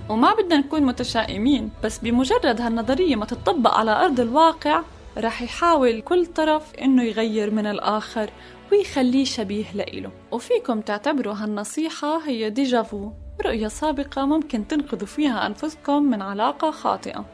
وما 0.10 0.34
بدنا 0.34 0.58
نكون 0.58 0.84
متشائمين 0.84 1.70
بس 1.84 2.00
بمجرد 2.00 2.62
هالنظرية 2.62 3.16
ما 3.16 3.26
تطبق 3.26 3.74
على 3.74 3.92
أرض 3.92 4.20
الواقع 4.20 4.82
رح 5.18 5.42
يحاول 5.42 6.02
كل 6.02 6.26
طرف 6.26 6.76
إنه 6.82 7.04
يغير 7.04 7.52
من 7.52 7.66
الآخر 7.66 8.30
ويخليه 8.72 9.26
شبيه 9.26 9.66
لإله. 9.74 10.12
وفيكم 10.32 10.82
تعتبروا 10.82 11.34
هالنصيحة 11.34 12.28
هي 12.28 12.50
ديجافو. 12.50 13.12
رؤية 13.42 13.68
سابقة 13.68 14.26
ممكن 14.26 14.68
تنقذوا 14.68 15.08
فيها 15.08 15.46
أنفسكم 15.46 16.04
من 16.04 16.22
علاقة 16.22 16.72
خاطئة 16.72 17.26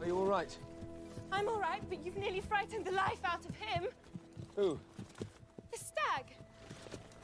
Are 0.00 0.06
you 0.06 0.16
all 0.18 0.26
right? 0.26 0.56
I'm 1.32 1.48
all 1.48 1.60
right, 1.60 1.82
but 1.90 1.98
you've 2.04 2.16
nearly 2.16 2.40
frightened 2.40 2.84
the 2.84 2.92
life 2.92 3.22
out 3.24 3.44
of 3.44 3.54
him. 3.56 3.82
Who? 4.56 4.78
The 5.72 5.78
stag. 5.78 6.26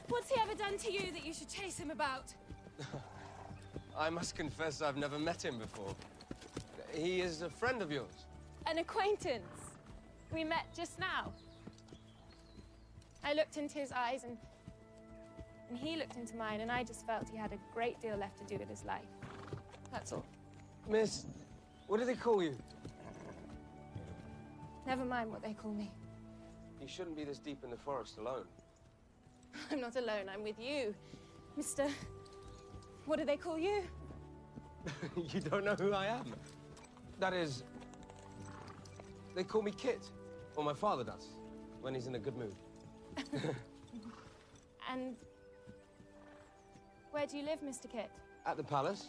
What's 0.09 0.29
he 0.29 0.39
ever 0.41 0.55
done 0.55 0.77
to 0.79 0.91
you 0.91 1.11
that 1.11 1.25
you 1.25 1.33
should 1.33 1.49
chase 1.49 1.77
him 1.77 1.91
about? 1.91 2.33
I 3.97 4.09
must 4.09 4.35
confess 4.35 4.81
I've 4.81 4.97
never 4.97 5.19
met 5.19 5.43
him 5.45 5.57
before. 5.59 5.95
He 6.93 7.21
is 7.21 7.41
a 7.41 7.49
friend 7.49 7.81
of 7.81 7.91
yours. 7.91 8.25
An 8.67 8.77
acquaintance. 8.79 9.55
We 10.31 10.43
met 10.43 10.65
just 10.75 10.99
now. 10.99 11.31
I 13.23 13.33
looked 13.33 13.57
into 13.57 13.77
his 13.79 13.91
eyes 13.91 14.23
and 14.23 14.37
and 15.73 15.81
he 15.81 15.95
looked 15.95 16.17
into 16.17 16.35
mine 16.35 16.61
and 16.61 16.71
I 16.71 16.83
just 16.83 17.05
felt 17.07 17.27
he 17.27 17.35
had 17.35 17.51
a 17.51 17.57
great 17.73 17.99
deal 17.99 18.15
left 18.15 18.37
to 18.37 18.43
do 18.45 18.59
with 18.59 18.69
his 18.69 18.85
life. 18.85 19.01
That's 19.91 20.11
all. 20.13 20.23
Miss, 20.87 21.25
what 21.87 21.99
do 21.99 22.05
they 22.05 22.13
call 22.13 22.43
you? 22.43 22.55
Never 24.85 25.03
mind 25.03 25.31
what 25.31 25.41
they 25.41 25.53
call 25.53 25.71
me. 25.71 25.91
You 26.79 26.87
shouldn't 26.87 27.15
be 27.15 27.23
this 27.23 27.39
deep 27.39 27.63
in 27.63 27.71
the 27.71 27.77
forest 27.77 28.19
alone. 28.19 28.45
I'm 29.71 29.81
not 29.81 29.95
alone, 29.95 30.29
I'm 30.31 30.43
with 30.43 30.59
you. 30.59 30.93
Mr. 31.57 31.89
What 33.05 33.17
do 33.17 33.25
they 33.25 33.37
call 33.37 33.57
you? 33.57 33.81
you 35.15 35.39
don't 35.39 35.65
know 35.65 35.75
who 35.75 35.91
I 35.91 36.05
am. 36.05 36.35
That 37.19 37.33
is, 37.33 37.63
They 39.33 39.43
call 39.43 39.63
me 39.63 39.71
Kit. 39.71 40.03
Or 40.55 40.63
my 40.63 40.73
father 40.73 41.03
does, 41.03 41.29
when 41.81 41.95
he's 41.95 42.05
in 42.05 42.13
a 42.13 42.19
good 42.19 42.37
mood. 42.37 42.53
And 44.91 45.15
where 47.13 47.25
do 47.27 47.37
you 47.37 47.43
live, 47.45 47.61
Mr. 47.61 47.89
Kit? 47.89 48.09
At 48.45 48.57
the 48.57 48.63
palace. 48.63 49.05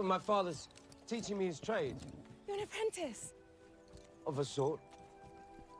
My 0.00 0.18
father's 0.18 0.68
teaching 1.06 1.36
me 1.36 1.46
his 1.46 1.60
trade, 1.60 1.96
You're 2.46 2.56
an 2.56 2.62
apprentice. 2.62 3.32
of 4.26 4.38
a 4.38 4.44
sort. 4.44 4.80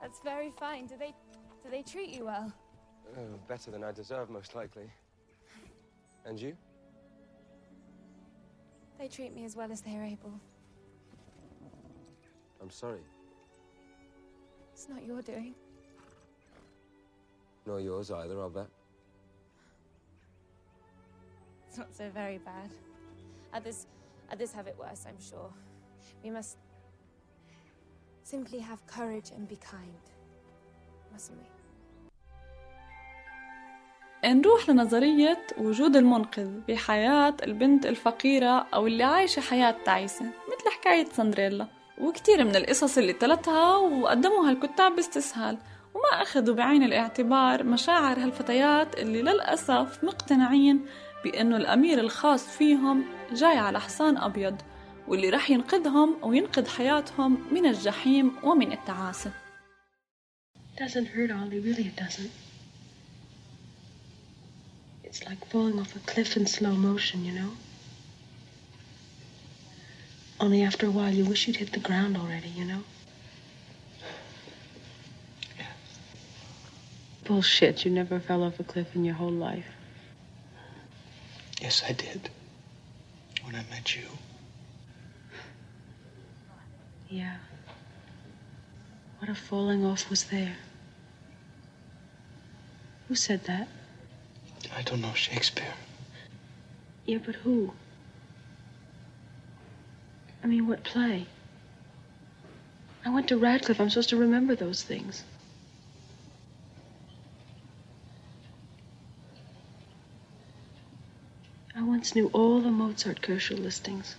That's 0.02 0.20
very 0.20 0.50
fine. 0.58 0.86
Do 0.86 0.96
they 0.98 1.14
do 1.62 1.70
they 1.70 1.82
treat 1.82 2.10
you 2.10 2.24
well? 2.26 2.52
Oh, 3.16 3.38
better 3.46 3.70
than 3.70 3.84
I 3.84 3.92
deserve, 3.92 4.28
most 4.28 4.56
likely. 4.56 4.90
And 6.26 6.38
you? 6.40 6.56
They 8.98 9.06
treat 9.06 9.32
me 9.34 9.44
as 9.44 9.54
well 9.56 9.70
as 9.70 9.80
they're 9.80 10.02
able. 10.02 10.32
I'm 12.60 12.70
sorry. 12.70 13.00
It's 14.72 14.88
not 14.88 15.04
your 15.06 15.22
doing. 15.22 15.54
Nor 17.66 17.80
yours 17.80 18.10
either, 18.10 18.40
I'll 18.40 18.50
bet. 18.50 18.66
It's 21.72 21.78
not 21.78 21.94
so 21.96 22.10
very 22.22 22.38
bad. 22.52 22.70
Others 23.54 23.86
others 24.32 24.52
have 24.52 24.66
it 24.66 24.76
worse, 24.78 25.02
I'm 25.08 25.20
sure. 25.30 25.50
We 26.22 26.30
must 26.30 26.58
simply 28.24 28.58
have 28.58 28.80
courage 28.86 29.28
and 29.34 29.48
be 29.48 29.56
kind. 29.56 30.02
Mustn't 31.12 31.38
we? 31.40 31.48
نروح 34.24 34.68
لنظرية 34.68 35.46
وجود 35.58 35.96
المنقذ 35.96 36.60
بحياة 36.68 37.36
البنت 37.42 37.86
الفقيرة 37.86 38.66
أو 38.74 38.86
اللي 38.86 39.04
عايشة 39.04 39.40
حياة 39.40 39.76
تعيسة 39.84 40.24
مثل 40.24 40.76
حكاية 40.78 41.04
سندريلا 41.04 41.66
وكتير 42.00 42.44
من 42.44 42.56
القصص 42.56 42.98
اللي 42.98 43.12
تلتها 43.12 43.76
وقدموها 43.76 44.50
الكتاب 44.50 44.96
باستسهال 44.96 45.58
وما 45.94 46.22
أخذوا 46.22 46.54
بعين 46.54 46.82
الاعتبار 46.82 47.64
مشاعر 47.64 48.18
هالفتيات 48.18 48.98
اللي 48.98 49.22
للأسف 49.22 50.04
مقتنعين 50.04 50.86
بأنه 51.24 51.56
الأمير 51.56 52.00
الخاص 52.00 52.46
فيهم 52.46 53.04
جاي 53.32 53.58
على 53.58 53.80
حصان 53.80 54.16
أبيض 54.16 54.56
واللي 55.08 55.28
رح 55.30 55.50
ينقذهم 55.50 56.16
وينقذ 56.22 56.68
حياتهم 56.68 57.54
من 57.54 57.66
الجحيم 57.66 58.32
ومن 58.42 58.72
التعاسة 58.72 59.32
Doesn't 60.76 61.06
hurt, 61.08 61.30
Ollie. 61.30 61.60
Really, 61.60 61.86
it 61.86 61.96
doesn't. 61.96 62.30
It's 65.04 65.22
like 65.26 65.44
falling 65.50 65.78
off 65.78 65.94
a 65.94 65.98
cliff 65.98 66.34
in 66.36 66.46
slow 66.46 66.72
motion, 66.72 67.24
you 67.26 67.32
know? 67.32 67.50
Only 70.40 70.62
after 70.62 70.86
a 70.86 70.90
while, 70.90 71.12
you 71.12 71.26
wish 71.26 71.46
you'd 71.46 71.56
hit 71.56 71.72
the 71.72 71.78
ground 71.78 72.16
already, 72.16 72.48
you 72.48 72.64
know? 72.64 72.82
Bullshit. 77.24 77.84
You 77.84 77.90
never 77.90 78.18
fell 78.18 78.42
off 78.42 78.58
a 78.58 78.64
cliff 78.64 78.96
in 78.96 79.04
your 79.04 79.14
whole 79.14 79.30
life. 79.30 79.70
Yes, 81.62 81.80
I 81.88 81.92
did. 81.92 82.28
When 83.44 83.54
I 83.54 83.62
met 83.70 83.94
you. 83.94 84.02
Yeah. 87.08 87.36
What 89.20 89.30
a 89.30 89.34
falling 89.36 89.84
off 89.84 90.10
was 90.10 90.24
there? 90.24 90.56
Who 93.06 93.14
said 93.14 93.44
that? 93.44 93.68
I 94.74 94.82
don't 94.82 95.00
know 95.00 95.12
Shakespeare. 95.14 95.74
Yeah, 97.06 97.18
but 97.24 97.36
who? 97.36 97.72
I 100.42 100.48
mean, 100.48 100.66
what 100.66 100.82
play? 100.82 101.26
I 103.04 103.10
went 103.10 103.28
to 103.28 103.38
Radcliffe. 103.38 103.80
I'm 103.80 103.88
supposed 103.88 104.08
to 104.08 104.16
remember 104.16 104.56
those 104.56 104.82
things. 104.82 105.22
Once 112.02 112.16
knew 112.16 112.28
all 112.32 112.60
the 112.60 112.68
Mozart 112.68 113.22
Kershaw 113.22 113.54
listings. 113.54 114.16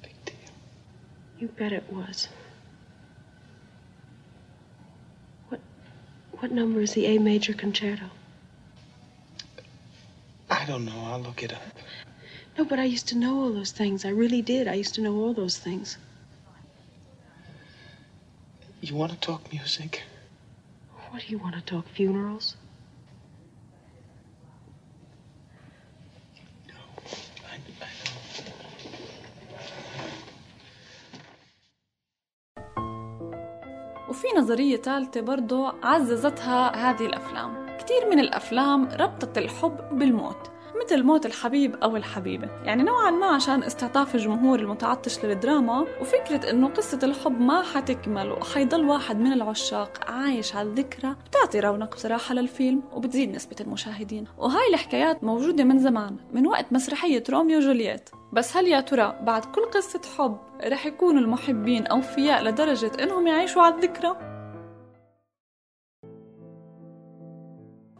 Big 0.00 0.14
deal. 0.24 0.36
You 1.40 1.48
bet 1.48 1.72
it 1.72 1.92
was. 1.92 2.28
What 5.48 5.60
what 6.38 6.52
number 6.52 6.80
is 6.80 6.92
the 6.92 7.06
A 7.06 7.18
major 7.18 7.54
concerto? 7.54 8.04
I 10.48 10.64
don't 10.64 10.84
know. 10.84 11.02
I'll 11.06 11.20
look 11.20 11.42
it 11.42 11.52
up. 11.52 11.62
No, 12.56 12.64
but 12.64 12.78
I 12.78 12.84
used 12.84 13.08
to 13.08 13.16
know 13.16 13.40
all 13.40 13.52
those 13.52 13.72
things. 13.72 14.04
I 14.04 14.10
really 14.10 14.42
did. 14.42 14.68
I 14.68 14.74
used 14.74 14.94
to 14.94 15.00
know 15.00 15.16
all 15.16 15.34
those 15.34 15.58
things. 15.58 15.98
You 18.80 18.94
want 18.94 19.10
to 19.10 19.18
talk 19.18 19.52
music? 19.52 20.04
What 21.10 21.22
do 21.22 21.32
you 21.32 21.38
want 21.38 21.56
to 21.56 21.62
talk 21.62 21.88
funerals? 21.88 22.54
وفي 34.28 34.38
نظرية 34.38 34.76
ثالثة 34.76 35.20
برضو 35.20 35.66
عززتها 35.82 36.90
هذه 36.90 37.06
الأفلام. 37.06 37.76
كتير 37.78 38.10
من 38.10 38.20
الأفلام 38.20 38.88
ربطت 39.00 39.38
الحب 39.38 39.98
بالموت 39.98 40.50
مثل 40.84 41.02
موت 41.02 41.26
الحبيب 41.26 41.74
أو 41.74 41.96
الحبيبة. 41.96 42.48
يعني 42.64 42.82
نوعا 42.82 43.10
ما 43.10 43.26
عشان 43.26 43.62
استعطاف 43.62 44.14
الجمهور 44.14 44.58
المتعطش 44.60 45.24
للدراما 45.24 45.86
وفكرة 46.00 46.50
إنه 46.50 46.68
قصة 46.68 46.98
الحب 47.02 47.40
ما 47.40 47.62
حتكمل 47.62 48.32
وحيضل 48.32 48.84
واحد 48.84 49.20
من 49.20 49.32
العشاق 49.32 50.10
عايش 50.10 50.56
على 50.56 50.68
الذكرى 50.68 51.16
بتعطي 51.26 51.60
رونق 51.60 51.94
بصراحة 51.94 52.34
للفيلم 52.34 52.82
وبتزيد 52.92 53.34
نسبة 53.34 53.56
المشاهدين. 53.60 54.24
وهاي 54.38 54.68
الحكايات 54.70 55.24
موجودة 55.24 55.64
من 55.64 55.78
زمان 55.78 56.16
من 56.32 56.46
وقت 56.46 56.72
مسرحية 56.72 57.24
روميو 57.30 57.58
وجولييت. 57.58 58.10
بس 58.32 58.56
هل 58.56 58.66
يا 58.66 58.80
ترى 58.80 59.18
بعد 59.22 59.44
كل 59.44 59.62
قصة 59.64 60.00
حب 60.18 60.38
رح 60.64 60.86
يكونوا 60.86 61.20
المحبين 61.20 61.86
أوفياء 61.86 62.42
لدرجة 62.42 62.92
إنهم 63.02 63.26
يعيشوا 63.26 63.62
على 63.62 63.74
الذكرى؟ 63.74 64.37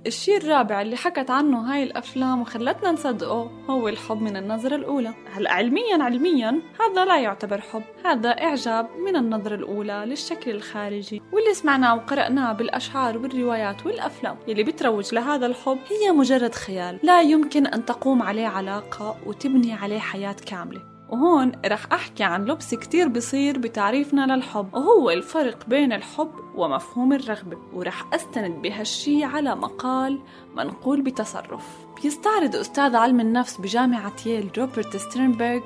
الشيء 0.06 0.36
الرابع 0.36 0.82
اللي 0.82 0.96
حكت 0.96 1.30
عنه 1.30 1.72
هاي 1.72 1.82
الأفلام 1.82 2.40
وخلتنا 2.40 2.90
نصدقه 2.92 3.50
هو 3.70 3.88
الحب 3.88 4.22
من 4.22 4.36
النظرة 4.36 4.76
الأولى. 4.76 5.14
هلا 5.32 5.52
علميا 5.52 6.02
علميا 6.02 6.62
هذا 6.80 7.04
لا 7.04 7.18
يعتبر 7.18 7.60
حب 7.60 7.82
هذا 8.04 8.30
إعجاب 8.30 8.88
من 9.06 9.16
النظرة 9.16 9.54
الأولى 9.54 10.04
للشكل 10.06 10.50
الخارجي 10.50 11.22
واللي 11.32 11.54
سمعناه 11.54 11.94
وقرأناه 11.94 12.52
بالأشعار 12.52 13.18
والروايات 13.18 13.86
والأفلام. 13.86 14.36
اللي 14.48 14.64
بتروج 14.64 15.14
لهذا 15.14 15.46
الحب 15.46 15.78
هي 15.88 16.12
مجرد 16.12 16.54
خيال 16.54 16.98
لا 17.02 17.20
يمكن 17.22 17.66
أن 17.66 17.84
تقوم 17.84 18.22
عليه 18.22 18.46
علاقة 18.46 19.16
وتبني 19.26 19.72
عليه 19.72 19.98
حياة 19.98 20.36
كاملة. 20.46 20.97
وهون 21.10 21.52
رح 21.66 21.92
أحكي 21.92 22.24
عن 22.24 22.44
لبس 22.44 22.74
كتير 22.74 23.08
بصير 23.08 23.58
بتعريفنا 23.58 24.36
للحب. 24.36 24.74
وهو 24.74 25.10
الفرق 25.10 25.68
بين 25.68 25.92
الحب 25.92 26.30
ومفهوم 26.54 27.12
الرغبة 27.12 27.58
ورح 27.74 28.14
أستند 28.14 28.62
بهالشي 28.62 29.24
على 29.24 29.54
مقال 29.56 30.18
منقول 30.56 31.02
بتصرف. 31.02 31.66
بيستعرض 32.02 32.56
أستاذ 32.56 32.96
علم 32.96 33.20
النفس 33.20 33.56
بجامعة 33.56 34.12
ييل 34.26 34.50
روبرت 34.58 34.96
ستيرنبرغ 34.96 35.60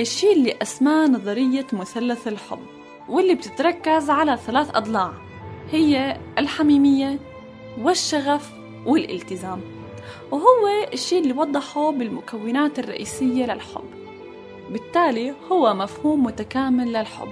الشي 0.00 0.32
اللي 0.32 0.56
أسماه 0.62 1.06
نظرية 1.06 1.66
مثلث 1.72 2.28
الحب 2.28 2.66
واللي 3.08 3.34
بتتركز 3.34 4.10
على 4.10 4.36
ثلاث 4.36 4.76
أضلاع. 4.76 5.12
هي 5.70 6.20
الحميمية 6.38 7.18
والشغف 7.78 8.52
والالتزام. 8.86 9.60
وهو 10.30 10.68
الشي 10.92 11.18
اللي 11.18 11.32
وضحه 11.32 11.90
بالمكونات 11.90 12.78
الرئيسية 12.78 13.46
للحب. 13.46 14.03
بالتالي 14.70 15.34
هو 15.52 15.74
مفهوم 15.74 16.24
متكامل 16.24 16.92
للحب. 16.92 17.28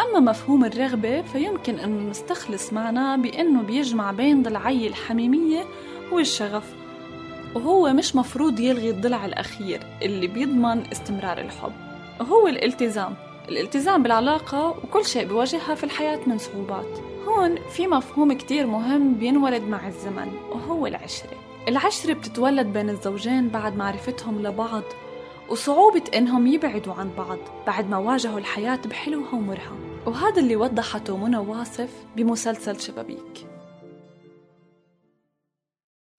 أما 0.00 0.20
مفهوم 0.30 0.64
الرغبة 0.64 1.22
فيمكن 1.22 1.78
أن 1.78 2.10
نستخلص 2.10 2.72
معناه 2.72 3.16
بأنه 3.16 3.62
بيجمع 3.62 4.12
بين 4.12 4.42
ضلعي 4.42 4.86
الحميمية 4.86 5.64
والشغف 6.12 6.74
وهو 7.54 7.92
مش 7.92 8.16
مفروض 8.16 8.60
يلغي 8.60 8.90
الضلع 8.90 9.26
الأخير 9.26 9.80
اللي 10.02 10.26
بيضمن 10.26 10.82
استمرار 10.92 11.38
الحب. 11.38 11.72
وهو 12.20 12.48
الالتزام 12.48 13.14
الالتزام 13.48 14.02
بالعلاقة 14.02 14.68
وكل 14.68 15.04
شيء 15.04 15.26
بواجهها 15.26 15.74
في 15.74 15.84
الحياة 15.84 16.20
من 16.26 16.38
صعوبات. 16.38 16.98
هون 17.28 17.56
في 17.70 17.86
مفهوم 17.86 18.32
كتير 18.32 18.66
مهم 18.66 19.14
بينولد 19.14 19.62
مع 19.62 19.88
الزمن 19.88 20.32
وهو 20.50 20.86
العشرة. 20.86 21.36
العشرة 21.68 22.12
بتتولد 22.12 22.66
بين 22.66 22.90
الزوجين 22.90 23.48
بعد 23.48 23.76
معرفتهم 23.76 24.42
لبعض 24.42 24.82
وصعوبة 25.52 26.04
إنهم 26.14 26.46
يبعدوا 26.46 26.94
عن 26.94 27.10
بعض 27.14 27.38
بعد 27.66 27.88
ما 27.88 27.98
واجهوا 27.98 28.38
الحياة 28.38 28.76
بحلوها 28.76 29.34
ومرها. 29.34 29.76
وهذا 30.06 30.40
اللي 30.40 30.56
وضحته 30.56 31.16
منى 31.16 31.36
واصف 31.36 32.06
بمسلسل 32.16 32.80
شبابيك. 32.80 33.46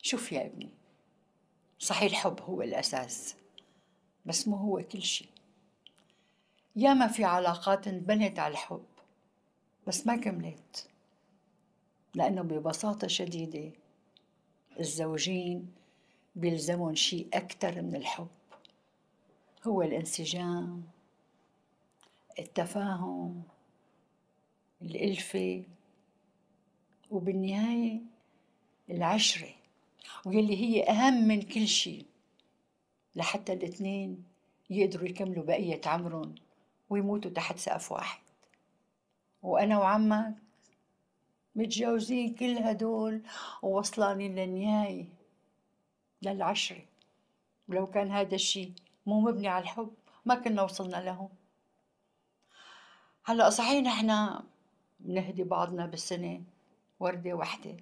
شوف 0.01 0.31
يا 0.31 0.45
ابني 0.45 0.69
صحيح 1.79 2.11
الحب 2.11 2.41
هو 2.41 2.61
الأساس 2.61 3.35
بس 4.25 4.47
مو 4.47 4.55
هو 4.55 4.83
كل 4.91 5.01
شيء. 5.01 5.29
ياما 6.75 7.07
في 7.07 7.23
علاقات 7.23 7.87
انبنت 7.87 8.39
على 8.39 8.51
الحب 8.51 8.85
بس 9.87 10.07
ما 10.07 10.15
كملت 10.15 10.87
لأنه 12.15 12.41
ببساطة 12.41 13.07
شديدة 13.07 13.71
الزوجين 14.79 15.71
بيلزمهم 16.35 16.95
شيء 16.95 17.27
أكثر 17.33 17.81
من 17.81 17.95
الحب. 17.95 18.27
هو 19.67 19.81
الانسجام 19.81 20.83
التفاهم 22.39 23.43
الألفة 24.81 25.63
وبالنهاية 27.11 27.99
العشرة 28.89 29.49
واللي 30.25 30.57
هي 30.57 30.83
أهم 30.83 31.27
من 31.27 31.41
كل 31.41 31.67
شيء 31.67 32.05
لحتى 33.15 33.53
الاثنين 33.53 34.23
يقدروا 34.69 35.07
يكملوا 35.07 35.43
بقية 35.43 35.81
عمرهم 35.85 36.35
ويموتوا 36.89 37.31
تحت 37.31 37.57
سقف 37.57 37.91
واحد. 37.91 38.21
وأنا 39.43 39.79
وعمك 39.79 40.33
متجاوزين 41.55 42.33
كل 42.35 42.57
هدول 42.57 43.21
ووصلانين 43.61 44.35
للنهاية 44.35 45.05
للعشرة. 46.21 46.85
ولو 47.67 47.87
كان 47.87 48.11
هذا 48.11 48.35
الشيء 48.35 48.71
مو 49.05 49.19
مبني 49.19 49.47
على 49.47 49.63
الحب 49.63 49.93
ما 50.25 50.35
كنا 50.35 50.61
وصلنا 50.61 50.97
له 50.97 51.29
هلأ 53.25 53.49
صحيح 53.49 53.83
نحن 53.83 54.39
بنهدي 54.99 55.43
بعضنا 55.43 55.85
بالسنة 55.85 56.43
وردة 56.99 57.33
واحدة 57.33 57.77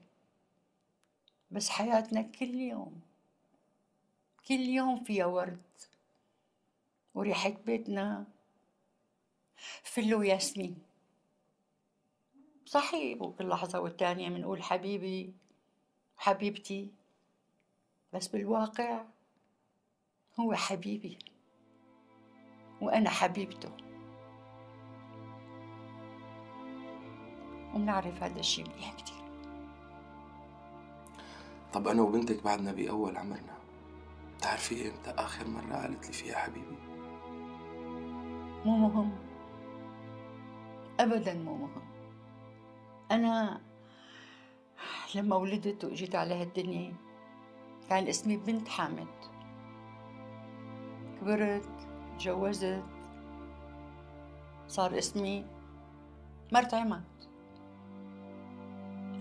بس 1.52 1.70
حياتنا 1.70 2.22
كل 2.22 2.56
يوم 2.56 3.02
كل 4.48 4.60
يوم 4.60 5.04
فيها 5.04 5.26
ورد. 5.26 5.62
وريحة 7.16 7.50
بيتنا 7.66 8.26
فل 9.84 10.16
وياسمين 10.16 10.78
صحيح 12.66 13.22
وكل 13.22 13.50
لحظة 13.50 13.80
والتانية 13.80 14.30
بنقول 14.30 14.64
حبيبي 14.64 15.34
حبيبتي 16.18 16.92
بس 18.14 18.28
بالواقع 18.28 19.06
هو 20.42 20.54
حبيبي. 20.54 21.18
وأنا 22.82 23.10
حبيبته. 23.10 23.72
وبنعرف 27.74 28.24
هذا 28.24 28.39
الشيء 28.39 28.70
منيح 28.70 28.94
كتير. 28.94 29.22
طب 31.74 31.88
أنا 31.88 32.02
وبنتك 32.02 32.44
بعدنا 32.44 32.72
بأول 32.72 33.18
عمرنا 33.18 33.58
بتعرفي 34.38 34.89
إمتى 34.89 35.10
آخر 35.10 35.48
مرة 35.48 35.76
قالت 35.76 36.08
لي 36.08 36.14
فيها 36.14 36.36
حبيبي؟ 36.36 36.78
مو 38.66 38.78
مهم. 38.78 39.12
أبدا 41.00 41.34
مو 41.34 41.56
مهم. 41.56 41.82
أنا 43.12 43.62
لما 45.16 45.36
ولدت 45.36 45.86
وإجيت 45.86 46.16
على 46.16 46.34
هالدنيا 46.34 46.96
كان 47.89 48.08
اسمي 48.08 48.38
بنت 48.38 48.68
حامد 48.68 49.08
كبرت 51.22 51.70
تجوزت 52.20 52.84
صار 54.68 54.98
اسمي 54.98 55.46
مرت 56.52 56.74
عماد. 56.74 57.04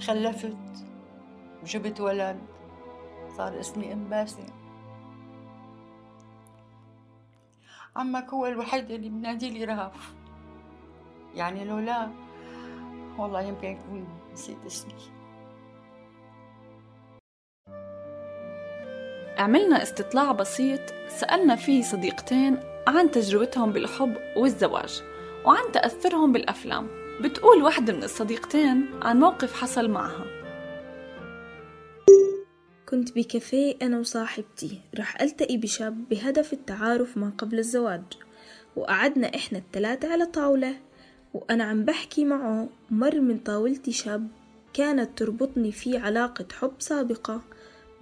خلفت 0.00 0.56
وجبت 1.62 2.00
ولد. 2.00 2.40
صار 3.36 3.60
اسمي 3.60 3.92
أم 3.92 4.04
باسم. 4.04 4.42
عمك 7.96 8.28
هو 8.34 8.46
الوحيد 8.46 8.90
اللي 8.90 9.08
بنادي 9.08 9.50
لي 9.50 9.64
رهف 9.64 10.14
يعني 11.34 11.64
لولا 11.64 12.10
والله 13.18 13.40
يمكن 13.40 13.68
يكون 13.68 14.08
نسيت 14.32 14.64
اسمي. 14.66 15.19
عملنا 19.40 19.82
استطلاع 19.82 20.32
بسيط 20.32 20.80
سألنا 21.08 21.56
فيه 21.56 21.82
صديقتين 21.82 22.56
عن 22.86 23.10
تجربتهم 23.10 23.72
بالحب 23.72 24.16
والزواج 24.36 25.02
وعن 25.44 25.72
تأثرهم 25.72 26.32
بالأفلام. 26.32 26.88
بتقول 27.20 27.62
واحدة 27.62 27.92
من 27.92 28.04
الصديقتين 28.04 28.90
عن 29.02 29.18
موقف 29.18 29.54
حصل 29.54 29.90
معها. 29.90 30.24
كنت 32.88 33.14
بكافيه 33.14 33.76
أنا 33.82 33.98
وصاحبتي. 33.98 34.80
رح 34.98 35.20
ألتقي 35.20 35.56
بشاب 35.56 36.08
بهدف 36.08 36.52
التعارف 36.52 37.16
ما 37.16 37.32
قبل 37.38 37.58
الزواج. 37.58 38.02
وقعدنا 38.76 39.34
إحنا 39.34 39.58
التلاتة 39.58 40.12
على 40.12 40.26
طاولة. 40.26 40.74
وأنا 41.34 41.64
عم 41.64 41.84
بحكي 41.84 42.24
معه 42.24 42.68
مر 42.90 43.20
من 43.20 43.38
طاولتي 43.38 43.92
شاب 43.92 44.28
كانت 44.72 45.18
تربطني 45.18 45.72
فيه 45.72 46.00
علاقة 46.00 46.46
حب 46.60 46.72
سابقة. 46.78 47.40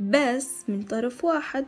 بس 0.01 0.65
من 0.69 0.83
طرف 0.83 1.25
واحد 1.25 1.67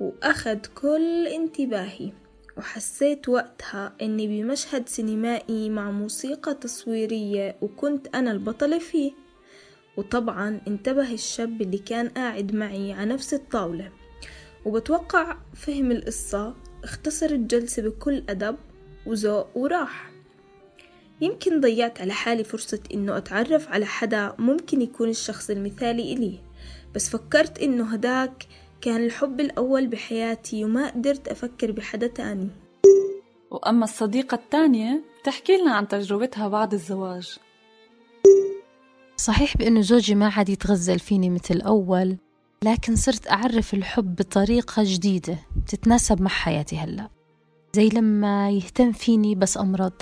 وأخد 0.00 0.66
كل 0.66 1.26
انتباهي 1.26 2.12
وحسيت 2.56 3.28
وقتها 3.28 3.92
إني 4.02 4.26
بمشهد 4.26 4.88
سينمائي 4.88 5.70
مع 5.70 5.90
موسيقى 5.90 6.54
تصويرية 6.54 7.56
وكنت 7.62 8.16
أنا 8.16 8.30
البطلة 8.30 8.78
فيه. 8.78 9.12
وطبعا 9.96 10.60
انتبه 10.68 11.12
الشاب 11.12 11.62
اللي 11.62 11.78
كان 11.78 12.08
قاعد 12.08 12.54
معي 12.54 12.92
على 12.92 13.12
نفس 13.12 13.34
الطاولة. 13.34 13.92
وبتوقع 14.64 15.36
فهم 15.54 15.90
القصة 15.92 16.54
اختصر 16.84 17.26
الجلسة 17.26 17.82
بكل 17.82 18.22
أدب 18.28 18.56
وذوق 19.06 19.56
وراح. 19.56 20.10
يمكن 21.20 21.60
ضيعت 21.60 22.00
على 22.00 22.12
حالي 22.12 22.44
فرصة 22.44 22.80
إنه 22.94 23.16
أتعرف 23.16 23.68
على 23.68 23.86
حدا 23.86 24.34
ممكن 24.38 24.82
يكون 24.82 25.08
الشخص 25.08 25.50
المثالي 25.50 26.12
إلي 26.12 26.47
بس 26.98 27.08
فكرت 27.08 27.58
إنه 27.58 27.92
هداك 27.92 28.46
كان 28.80 29.04
الحب 29.04 29.40
الأول 29.40 29.86
بحياتي 29.86 30.64
وما 30.64 30.90
قدرت 30.90 31.28
أفكر 31.28 31.72
بحدا 31.72 32.06
تاني. 32.06 32.48
وأما 33.50 33.84
الصديقة 33.84 34.34
الثانية 34.34 35.04
بتحكي 35.22 35.56
لنا 35.56 35.74
عن 35.74 35.88
تجربتها 35.88 36.48
بعد 36.48 36.74
الزواج. 36.74 37.38
صحيح 39.16 39.56
بأنه 39.56 39.80
زوجي 39.80 40.14
ما 40.14 40.28
عاد 40.28 40.48
يتغزل 40.48 40.98
فيني 40.98 41.30
مثل 41.30 41.60
أول 41.60 42.16
لكن 42.64 42.96
صرت 42.96 43.30
أعرف 43.30 43.74
الحب 43.74 44.16
بطريقة 44.16 44.82
جديدة 44.86 45.38
بتتناسب 45.56 46.22
مع 46.22 46.30
حياتي 46.30 46.76
هلأ. 46.76 47.08
زي 47.74 47.88
لما 47.88 48.50
يهتم 48.50 48.92
فيني 48.92 49.34
بس 49.34 49.58
أمرض 49.58 49.92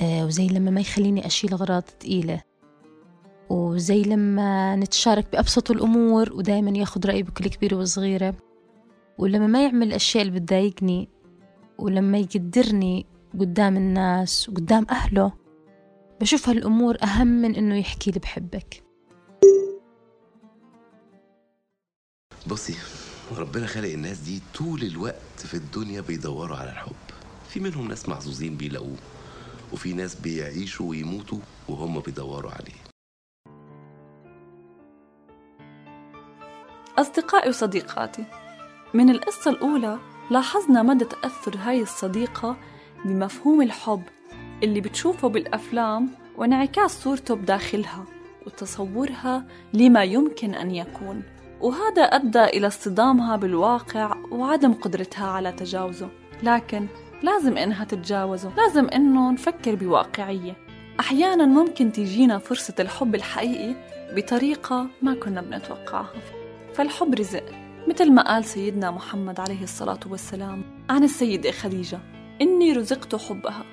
آه، 0.00 0.26
وزي 0.26 0.46
لما 0.46 0.70
ما 0.70 0.80
يخليني 0.80 1.26
أشيل 1.26 1.52
أغراض 1.52 1.82
تقيلة. 1.82 2.42
وزي 3.50 4.02
لما 4.02 4.76
نتشارك 4.76 5.32
بأبسط 5.32 5.70
الأمور 5.70 6.32
ودايما 6.32 6.78
ياخد 6.78 7.06
رأيي 7.06 7.22
بكل 7.22 7.48
كبيرة 7.48 7.76
وصغيرة. 7.76 8.34
ولما 9.18 9.46
ما 9.46 9.64
يعمل 9.64 9.86
الأشياء 9.86 10.26
اللي 10.26 10.40
بتضايقني 10.40 11.08
ولما 11.78 12.18
يقدرني 12.18 13.06
قدام 13.40 13.76
الناس 13.76 14.48
وقدام 14.48 14.86
أهله 14.90 15.32
بشوف 16.20 16.48
هالأمور 16.48 16.96
أهم 17.02 17.26
من 17.26 17.54
إنه 17.54 17.76
يحكي 17.78 18.10
لي 18.10 18.20
بحبك. 18.20 18.82
بصي 22.46 22.74
ربنا 23.36 23.66
خلق 23.66 23.88
الناس 23.88 24.18
دي 24.18 24.42
طول 24.54 24.82
الوقت 24.82 25.38
في 25.38 25.54
الدنيا 25.54 26.00
بيدوروا 26.00 26.56
على 26.56 26.70
الحب. 26.70 26.92
في 27.48 27.60
منهم 27.60 27.88
ناس 27.88 28.08
محظوظين 28.08 28.56
بيلاقوه 28.56 28.96
وفي 29.72 29.92
ناس 29.92 30.14
بيعيشوا 30.14 30.90
ويموتوا 30.90 31.38
وهم 31.68 32.00
بيدوروا 32.00 32.50
عليه. 32.50 32.85
أصدقائي 36.98 37.48
وصديقاتي. 37.48 38.24
من 38.94 39.10
القصة 39.10 39.50
الأولى 39.50 39.98
لاحظنا 40.30 40.82
مدى 40.82 41.04
تأثر 41.04 41.56
هاي 41.56 41.82
الصديقة 41.82 42.56
بمفهوم 43.04 43.62
الحب 43.62 44.02
اللي 44.62 44.80
بتشوفه 44.80 45.28
بالأفلام 45.28 46.08
وانعكاس 46.36 47.02
صورته 47.02 47.34
بداخلها 47.34 48.04
وتصورها 48.46 49.44
لما 49.74 50.04
يمكن 50.04 50.54
أن 50.54 50.70
يكون. 50.70 51.22
وهذا 51.60 52.02
أدى 52.02 52.44
إلى 52.44 52.66
اصطدامها 52.66 53.36
بالواقع 53.36 54.16
وعدم 54.30 54.72
قدرتها 54.72 55.26
على 55.26 55.52
تجاوزه. 55.52 56.08
لكن 56.42 56.86
لازم 57.22 57.56
إنها 57.56 57.84
تتجاوزه. 57.84 58.52
لازم 58.56 58.88
إنه 58.88 59.30
نفكر 59.30 59.74
بواقعية. 59.74 60.56
أحيانا 61.00 61.46
ممكن 61.46 61.92
تيجينا 61.92 62.38
فرصة 62.38 62.74
الحب 62.80 63.14
الحقيقي 63.14 63.74
بطريقة 64.16 64.86
ما 65.02 65.14
كنا 65.14 65.40
بنتوقعها. 65.40 66.12
فالحب 66.76 67.14
رزق 67.14 67.44
مثل 67.88 68.12
ما 68.12 68.22
قال 68.22 68.44
سيدنا 68.44 68.90
محمد 68.90 69.40
عليه 69.40 69.62
الصلاة 69.62 70.00
والسلام 70.06 70.84
عن 70.90 71.04
السيدة 71.04 71.50
خديجة 71.50 71.98
إني 72.40 72.72
رزقت 72.72 73.14
حبها 73.14 73.64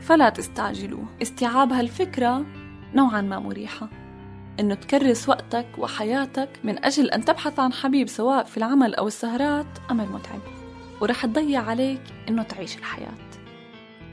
فلا 0.00 0.28
تستعجلوه. 0.28 1.04
استيعاب 1.22 1.72
هالفكرة 1.72 2.46
نوعا 2.94 3.20
ما 3.20 3.38
مريحة. 3.38 3.88
إنه 4.60 4.74
تكرس 4.74 5.28
وقتك 5.28 5.66
وحياتك 5.78 6.48
من 6.64 6.84
أجل 6.84 7.10
أن 7.10 7.24
تبحث 7.24 7.58
عن 7.60 7.72
حبيب 7.72 8.08
سواء 8.08 8.44
في 8.44 8.56
العمل 8.56 8.94
أو 8.94 9.06
السهرات 9.06 9.66
أمر 9.90 10.04
متعب. 10.04 10.40
ورح 11.00 11.26
تضيع 11.26 11.62
عليك 11.62 12.02
إنه 12.28 12.42
تعيش 12.42 12.78
الحياة. 12.78 13.30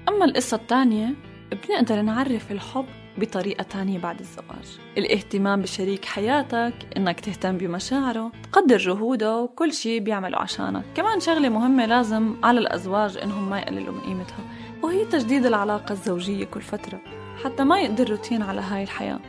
أما 0.10 0.26
القصة 0.26 0.58
الثانية 0.58 1.14
بنقدر 1.52 2.02
نعرف 2.02 2.52
الحب 2.52 2.86
بطريقة 3.18 3.64
تانية 3.64 4.00
بعد 4.00 4.20
الزواج. 4.20 4.80
الاهتمام 4.98 5.62
بشريك 5.62 6.06
حياتك 6.06 6.74
إنك 6.98 7.20
تهتم 7.20 7.58
بمشاعره 7.58 8.32
تقدر 8.44 8.78
جهوده 8.78 9.38
وكل 9.38 9.74
شي 9.74 10.00
بيعمله 10.00 10.38
عشانك. 10.38 10.84
كمان 10.96 11.20
شغلة 11.20 11.50
مهمة 11.50 11.86
لازم 11.86 12.36
على 12.44 12.60
الأزواج 12.60 13.18
إنهم 13.18 13.50
ما 13.50 13.60
يقللوا 13.60 13.94
من 13.94 14.02
قيمتها 14.02 14.46
وهي 14.84 15.06
تجديد 15.06 15.46
العلاقة 15.46 15.92
الزوجية 15.94 16.46
كل 16.46 16.62
فترة 16.62 17.02
حتى 17.44 17.64
ما 17.64 17.80
يقدر 17.80 18.10
روتين 18.10 18.42
على 18.42 18.62
هاي 18.62 18.84
الحياة. 18.84 19.20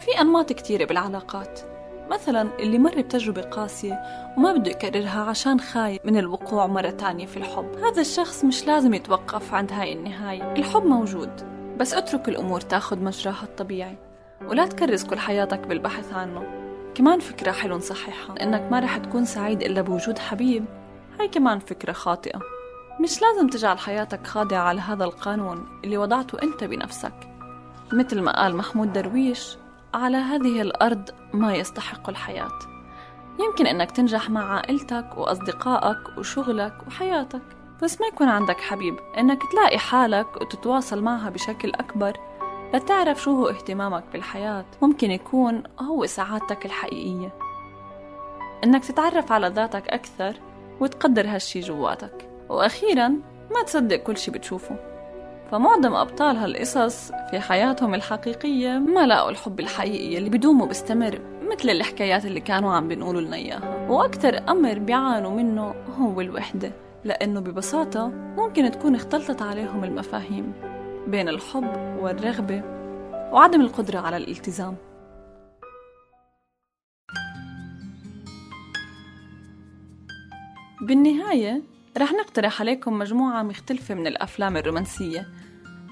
في 0.00 0.20
أنماط 0.20 0.52
كتيرة 0.52 0.84
بالعلاقات. 0.84 1.69
مثلا 2.10 2.48
اللي 2.58 2.78
مر 2.78 3.00
بتجربة 3.00 3.42
قاسية 3.42 4.02
وما 4.36 4.52
بده 4.52 4.70
يكررها 4.70 5.20
عشان 5.20 5.60
خايف 5.60 6.00
من 6.04 6.16
الوقوع 6.16 6.66
مرة 6.66 6.90
تانية 6.90 7.26
في 7.26 7.36
الحب. 7.36 7.76
هذا 7.84 8.00
الشخص 8.00 8.44
مش 8.44 8.66
لازم 8.66 8.94
يتوقف 8.94 9.54
عند 9.54 9.72
هاي 9.72 9.92
النهاية. 9.92 10.52
الحب 10.52 10.84
موجود 10.84 11.30
بس 11.78 11.94
اترك 11.94 12.28
الأمور 12.28 12.60
تاخد 12.60 13.02
مجراها 13.02 13.42
الطبيعي. 13.42 13.96
ولا 14.48 14.66
تكرس 14.66 15.04
كل 15.04 15.18
حياتك 15.18 15.66
بالبحث 15.66 16.12
عنه. 16.12 16.46
كمان 16.94 17.20
فكرة 17.20 17.52
حلو 17.52 17.76
نصححها 17.76 18.42
إنك 18.42 18.72
ما 18.72 18.80
رح 18.80 18.96
تكون 18.96 19.24
سعيد 19.24 19.62
إلا 19.62 19.80
بوجود 19.82 20.18
حبيب. 20.18 20.64
هاي 21.20 21.28
كمان 21.28 21.58
فكرة 21.58 21.92
خاطئة. 21.92 22.40
مش 23.00 23.22
لازم 23.22 23.48
تجعل 23.48 23.78
حياتك 23.78 24.26
خاضعة 24.26 24.62
على 24.62 24.80
هذا 24.80 25.04
القانون 25.04 25.66
اللي 25.84 25.98
وضعته 25.98 26.42
أنت 26.42 26.64
بنفسك. 26.64 27.12
مثل 27.92 28.20
ما 28.20 28.42
قال 28.42 28.56
محمود 28.56 28.92
درويش 28.92 29.56
على 29.94 30.16
هذه 30.16 30.62
الأرض 30.62 31.10
ما 31.32 31.54
يستحق 31.54 32.08
الحياة. 32.08 32.58
يمكن 33.40 33.66
أنك 33.66 33.90
تنجح 33.90 34.30
مع 34.30 34.54
عائلتك 34.54 35.08
وأصدقائك 35.16 36.18
وشغلك 36.18 36.74
وحياتك 36.86 37.42
بس 37.82 38.00
ما 38.00 38.06
يكون 38.06 38.28
عندك 38.28 38.60
حبيب. 38.60 38.96
أنك 39.18 39.42
تلاقي 39.52 39.78
حالك 39.78 40.36
وتتواصل 40.40 41.02
معها 41.02 41.30
بشكل 41.30 41.70
أكبر 41.70 42.16
لتعرف 42.74 43.22
شو 43.22 43.36
هو 43.36 43.48
اهتمامك 43.48 44.04
بالحياة. 44.12 44.64
ممكن 44.82 45.10
يكون 45.10 45.62
هو 45.80 46.06
سعادتك 46.06 46.66
الحقيقية. 46.66 47.34
أنك 48.64 48.84
تتعرف 48.84 49.32
على 49.32 49.48
ذاتك 49.48 49.88
أكثر 49.88 50.36
وتقدر 50.80 51.26
هالشي 51.26 51.60
جواتك. 51.60 52.30
وأخيرا 52.48 53.08
ما 53.54 53.62
تصدق 53.66 53.96
كل 53.96 54.16
شي 54.16 54.30
بتشوفه. 54.30 54.76
فمعظم 55.50 55.94
أبطال 55.94 56.36
هالقصص 56.36 57.12
في 57.30 57.40
حياتهم 57.40 57.94
الحقيقية 57.94 58.78
ما 58.78 59.06
لاقوا 59.06 59.30
الحب 59.30 59.60
الحقيقي 59.60 60.18
اللي 60.18 60.30
بدوم 60.30 60.60
وبستمر 60.60 61.20
مثل 61.50 61.70
الحكايات 61.70 62.24
اللي 62.24 62.40
كانوا 62.40 62.74
عم 62.74 62.88
بنقولوا 62.88 63.20
لنا 63.20 63.36
إياها. 63.36 63.86
وأكثر 63.88 64.38
أمر 64.48 64.78
بيعانوا 64.78 65.30
منه 65.30 65.74
هو 65.98 66.20
الوحدة 66.20 66.72
لأنه 67.04 67.40
ببساطة 67.40 68.08
ممكن 68.08 68.70
تكون 68.70 68.94
اختلطت 68.94 69.42
عليهم 69.42 69.84
المفاهيم 69.84 70.52
بين 71.06 71.28
الحب 71.28 71.98
والرغبة 72.02 72.62
وعدم 73.32 73.60
القدرة 73.60 73.98
على 73.98 74.16
الالتزام. 74.16 74.76
بالنهاية 80.82 81.62
رح 81.98 82.12
نقترح 82.12 82.60
عليكم 82.60 82.98
مجموعة 82.98 83.42
مختلفة 83.42 83.94
من 83.94 84.06
الأفلام 84.06 84.56
الرومانسية. 84.56 85.28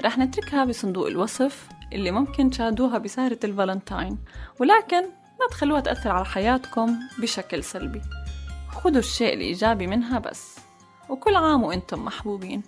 رح 0.05 0.19
نتركها 0.19 0.65
بصندوق 0.65 1.07
الوصف 1.07 1.69
اللي 1.93 2.11
ممكن 2.11 2.51
تشاهدوها 2.51 2.99
بسهرة 2.99 3.39
الفالنتاين. 3.45 4.19
ولكن 4.61 5.03
ما 5.41 5.47
تخلوها 5.51 5.81
تأثر 5.81 6.11
على 6.11 6.25
حياتكم 6.25 6.99
بشكل 7.19 7.65
سلبي. 7.65 8.01
خدوا 8.71 8.99
الشيء 8.99 9.35
الإيجابي 9.35 9.87
منها 9.87 10.19
بس. 10.19 10.59
وكل 11.09 11.37
عام 11.37 11.63
وإنتم 11.63 12.05
محبوبين. 12.05 12.63